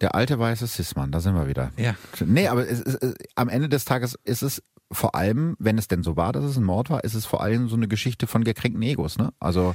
[0.00, 1.72] Der alte weiße Sismann, da sind wir wieder.
[1.76, 1.94] Ja.
[2.24, 5.88] Nee, aber es, es, es, am Ende des Tages ist es vor allem, wenn es
[5.88, 8.26] denn so war, dass es ein Mord war, ist es vor allem so eine Geschichte
[8.26, 9.32] von gekränkten Egos, ne?
[9.40, 9.74] Also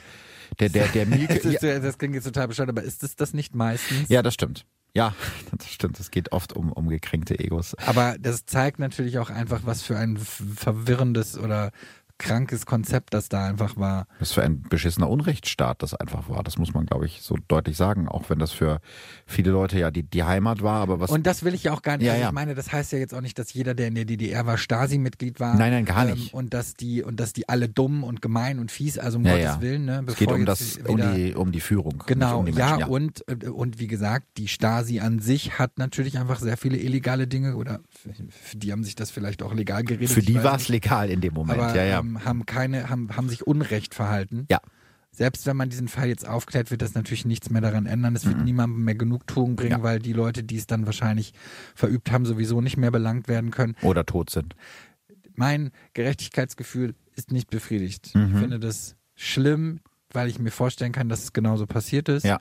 [0.59, 1.39] der, der, der Mielke.
[1.39, 4.09] das, das klingt jetzt total bescheuert, aber ist das das nicht meistens?
[4.09, 4.65] Ja, das stimmt.
[4.95, 5.13] Ja,
[5.57, 5.99] das stimmt.
[5.99, 7.75] Es geht oft um, um gekränkte Egos.
[7.85, 11.71] Aber das zeigt natürlich auch einfach, was für ein verwirrendes oder
[12.19, 14.05] krankes Konzept das da einfach war.
[14.19, 16.43] Was für ein beschissener Unrechtsstaat das einfach war.
[16.43, 18.07] Das muss man, glaube ich, so deutlich sagen.
[18.07, 18.81] Auch wenn das für
[19.25, 20.81] viele Leute ja die, die Heimat war.
[20.81, 22.05] Aber was Und das will ich ja auch gar nicht.
[22.05, 22.27] Ja, also ja.
[22.27, 24.57] Ich meine, das heißt ja jetzt auch nicht, dass jeder, der in der DDR war,
[24.57, 25.55] Stasi-Mitglied war.
[25.55, 26.33] Nein, nein, gar nicht.
[26.33, 29.25] Ähm, und dass die und dass die alle dumm und gemein und fies, also um
[29.25, 29.61] ja, Gottes.
[29.61, 29.85] Willen.
[29.85, 32.03] Ne, es geht um das, um die, um die Führung.
[32.05, 35.77] Genau, um die ja, ja, und äh, und wie gesagt, die Stasi an sich hat
[35.77, 37.79] natürlich einfach sehr viele illegale Dinge oder
[38.29, 40.09] für die haben sich das vielleicht auch legal geredet.
[40.09, 41.59] Für die war es legal in dem Moment.
[41.59, 41.99] Aber, ja, ja.
[41.99, 44.45] Ähm, haben keine haben, haben sich unrecht verhalten.
[44.49, 44.59] Ja.
[45.11, 48.15] Selbst wenn man diesen Fall jetzt aufklärt, wird das natürlich nichts mehr daran ändern.
[48.15, 48.43] Es wird mhm.
[48.43, 49.83] niemandem mehr Genugtuung bringen, ja.
[49.83, 51.33] weil die Leute, die es dann wahrscheinlich
[51.75, 53.75] verübt haben, sowieso nicht mehr belangt werden können.
[53.81, 54.55] Oder tot sind.
[55.35, 58.13] Mein Gerechtigkeitsgefühl ist nicht befriedigt.
[58.13, 58.33] Mhm.
[58.33, 59.79] Ich finde das schlimm,
[60.11, 62.25] weil ich mir vorstellen kann, dass es genauso passiert ist.
[62.25, 62.39] Ja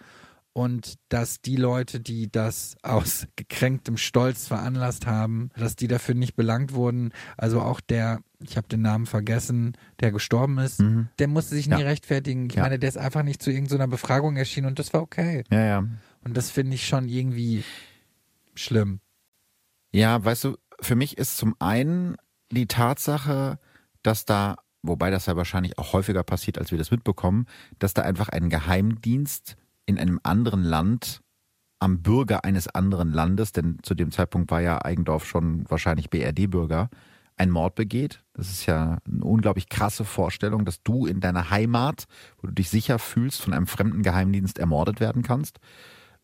[0.52, 6.34] und dass die Leute, die das aus gekränktem Stolz veranlasst haben, dass die dafür nicht
[6.34, 7.12] belangt wurden.
[7.36, 11.08] Also auch der, ich habe den Namen vergessen, der gestorben ist, mhm.
[11.18, 11.86] der musste sich nie ja.
[11.86, 12.48] rechtfertigen.
[12.50, 12.62] Ich ja.
[12.62, 15.44] meine, der ist einfach nicht zu irgendeiner Befragung erschienen und das war okay.
[15.50, 15.84] Ja, ja.
[16.24, 17.62] Und das finde ich schon irgendwie
[18.54, 19.00] schlimm.
[19.92, 22.16] Ja, weißt du, für mich ist zum einen
[22.50, 23.58] die Tatsache,
[24.02, 27.46] dass da, wobei das ja wahrscheinlich auch häufiger passiert, als wir das mitbekommen,
[27.78, 29.56] dass da einfach ein Geheimdienst
[29.88, 31.22] in einem anderen Land
[31.80, 36.90] am Bürger eines anderen Landes, denn zu dem Zeitpunkt war ja Eigendorf schon wahrscheinlich BRD-Bürger,
[37.36, 38.22] ein Mord begeht.
[38.34, 42.04] Das ist ja eine unglaublich krasse Vorstellung, dass du in deiner Heimat,
[42.38, 45.58] wo du dich sicher fühlst, von einem fremden Geheimdienst ermordet werden kannst.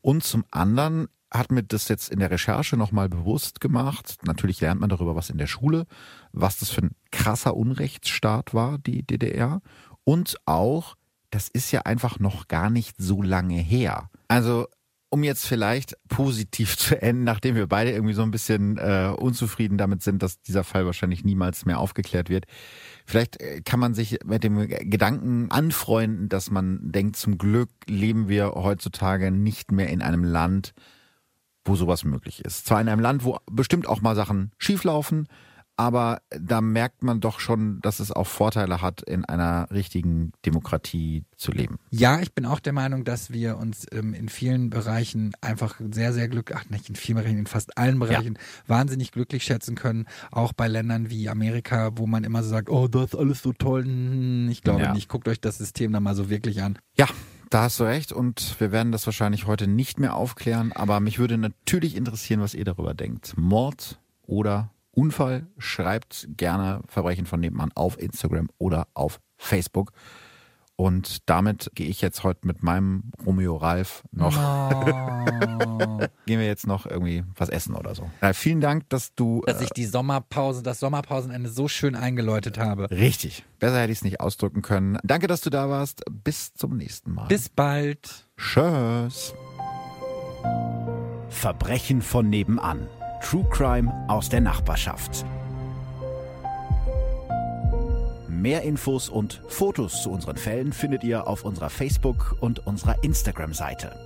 [0.03, 4.19] Und zum anderen hat mir das jetzt in der Recherche nochmal bewusst gemacht.
[4.25, 5.87] Natürlich lernt man darüber was in der Schule,
[6.33, 9.62] was das für ein krasser Unrechtsstaat war, die DDR.
[10.05, 10.97] Und auch,
[11.35, 14.09] das ist ja einfach noch gar nicht so lange her.
[14.28, 14.68] Also
[15.11, 19.76] um jetzt vielleicht positiv zu enden, nachdem wir beide irgendwie so ein bisschen äh, unzufrieden
[19.76, 22.47] damit sind, dass dieser Fall wahrscheinlich niemals mehr aufgeklärt wird.
[23.05, 28.28] Vielleicht äh, kann man sich mit dem Gedanken anfreunden, dass man denkt, zum Glück leben
[28.28, 30.72] wir heutzutage nicht mehr in einem Land,
[31.64, 32.66] wo sowas möglich ist.
[32.66, 35.26] Zwar in einem Land, wo bestimmt auch mal Sachen schieflaufen,
[35.77, 41.25] aber da merkt man doch schon, dass es auch Vorteile hat, in einer richtigen Demokratie
[41.37, 41.79] zu leben.
[41.91, 46.12] Ja, ich bin auch der Meinung, dass wir uns ähm, in vielen Bereichen einfach sehr,
[46.12, 48.68] sehr glücklich, ach nicht in vielen Bereichen, in fast allen Bereichen ja.
[48.68, 50.07] wahnsinnig glücklich schätzen können.
[50.31, 53.53] Auch bei Ländern wie Amerika, wo man immer so sagt, oh, das ist alles so
[53.53, 53.85] toll.
[53.85, 54.93] Hm, ich glaube ja.
[54.93, 55.09] nicht.
[55.09, 56.79] Guckt euch das System da mal so wirklich an.
[56.97, 57.09] Ja,
[57.51, 61.18] da hast du recht und wir werden das wahrscheinlich heute nicht mehr aufklären, aber mich
[61.18, 63.35] würde natürlich interessieren, was ihr darüber denkt.
[63.37, 65.47] Mord oder Unfall?
[65.59, 69.92] Schreibt gerne Verbrechen von nebenan auf Instagram oder auf Facebook.
[70.76, 74.36] Und damit gehe ich jetzt heute mit meinem Romeo Ralf noch.
[74.36, 75.99] Oh.
[76.26, 78.11] Gehen wir jetzt noch irgendwie was essen oder so.
[78.20, 79.42] Ja, vielen Dank, dass du.
[79.47, 82.90] Dass ich äh, die Sommerpause, das Sommerpausenende so schön eingeläutet habe.
[82.90, 83.45] Richtig.
[83.61, 84.99] Besser hätte ich es nicht ausdrücken können.
[85.05, 86.03] Danke, dass du da warst.
[86.11, 87.28] Bis zum nächsten Mal.
[87.28, 88.26] Bis bald.
[88.36, 89.32] Tschüss.
[91.28, 92.88] Verbrechen von nebenan.
[93.25, 95.25] True Crime aus der Nachbarschaft.
[98.29, 103.99] Mehr Infos und Fotos zu unseren Fällen findet ihr auf unserer Facebook- und unserer Instagram-Seite.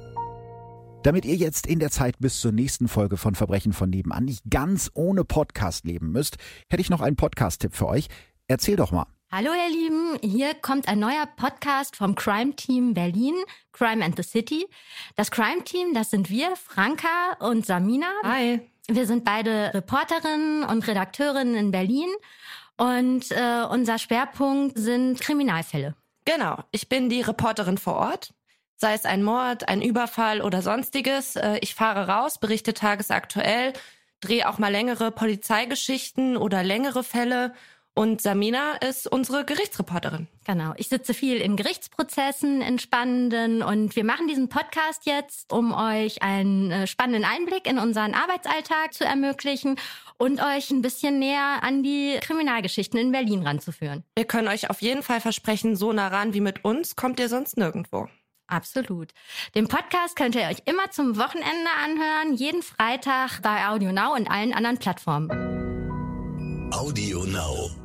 [1.03, 4.45] Damit ihr jetzt in der Zeit bis zur nächsten Folge von Verbrechen von nebenan nicht
[4.49, 6.37] ganz ohne Podcast leben müsst,
[6.71, 8.07] hätte ich noch einen Podcast-Tipp für euch.
[8.47, 9.07] Erzähl doch mal.
[9.33, 13.35] Hallo ihr Lieben, hier kommt ein neuer Podcast vom Crime Team Berlin,
[13.73, 14.64] Crime and the City.
[15.16, 18.07] Das Crime Team, das sind wir, Franka und Samina.
[18.23, 18.61] Hi.
[18.91, 22.09] Wir sind beide Reporterinnen und Redakteurinnen in Berlin
[22.78, 25.95] und äh, unser Schwerpunkt sind Kriminalfälle.
[26.24, 28.32] Genau, ich bin die Reporterin vor Ort.
[28.76, 31.36] Sei es ein Mord, ein Überfall oder sonstiges.
[31.36, 33.74] Äh, ich fahre raus, berichte tagesaktuell,
[34.20, 37.53] drehe auch mal längere Polizeigeschichten oder längere Fälle
[37.99, 40.29] und Samina ist unsere Gerichtsreporterin.
[40.47, 40.73] Genau.
[40.77, 46.23] Ich sitze viel in Gerichtsprozessen, in spannenden und wir machen diesen Podcast jetzt, um euch
[46.23, 49.81] einen äh, spannenden Einblick in unseren Arbeitsalltag zu ermöglichen
[50.17, 54.05] und euch ein bisschen näher an die Kriminalgeschichten in Berlin ranzuführen.
[54.15, 57.29] Wir können euch auf jeden Fall versprechen, so nah ran wie mit uns kommt ihr
[57.29, 58.07] sonst nirgendwo.
[58.47, 59.11] Absolut.
[59.57, 64.31] Den Podcast könnt ihr euch immer zum Wochenende anhören, jeden Freitag bei Audio Now und
[64.31, 65.33] allen anderen Plattformen.
[66.71, 67.78] Audio Now.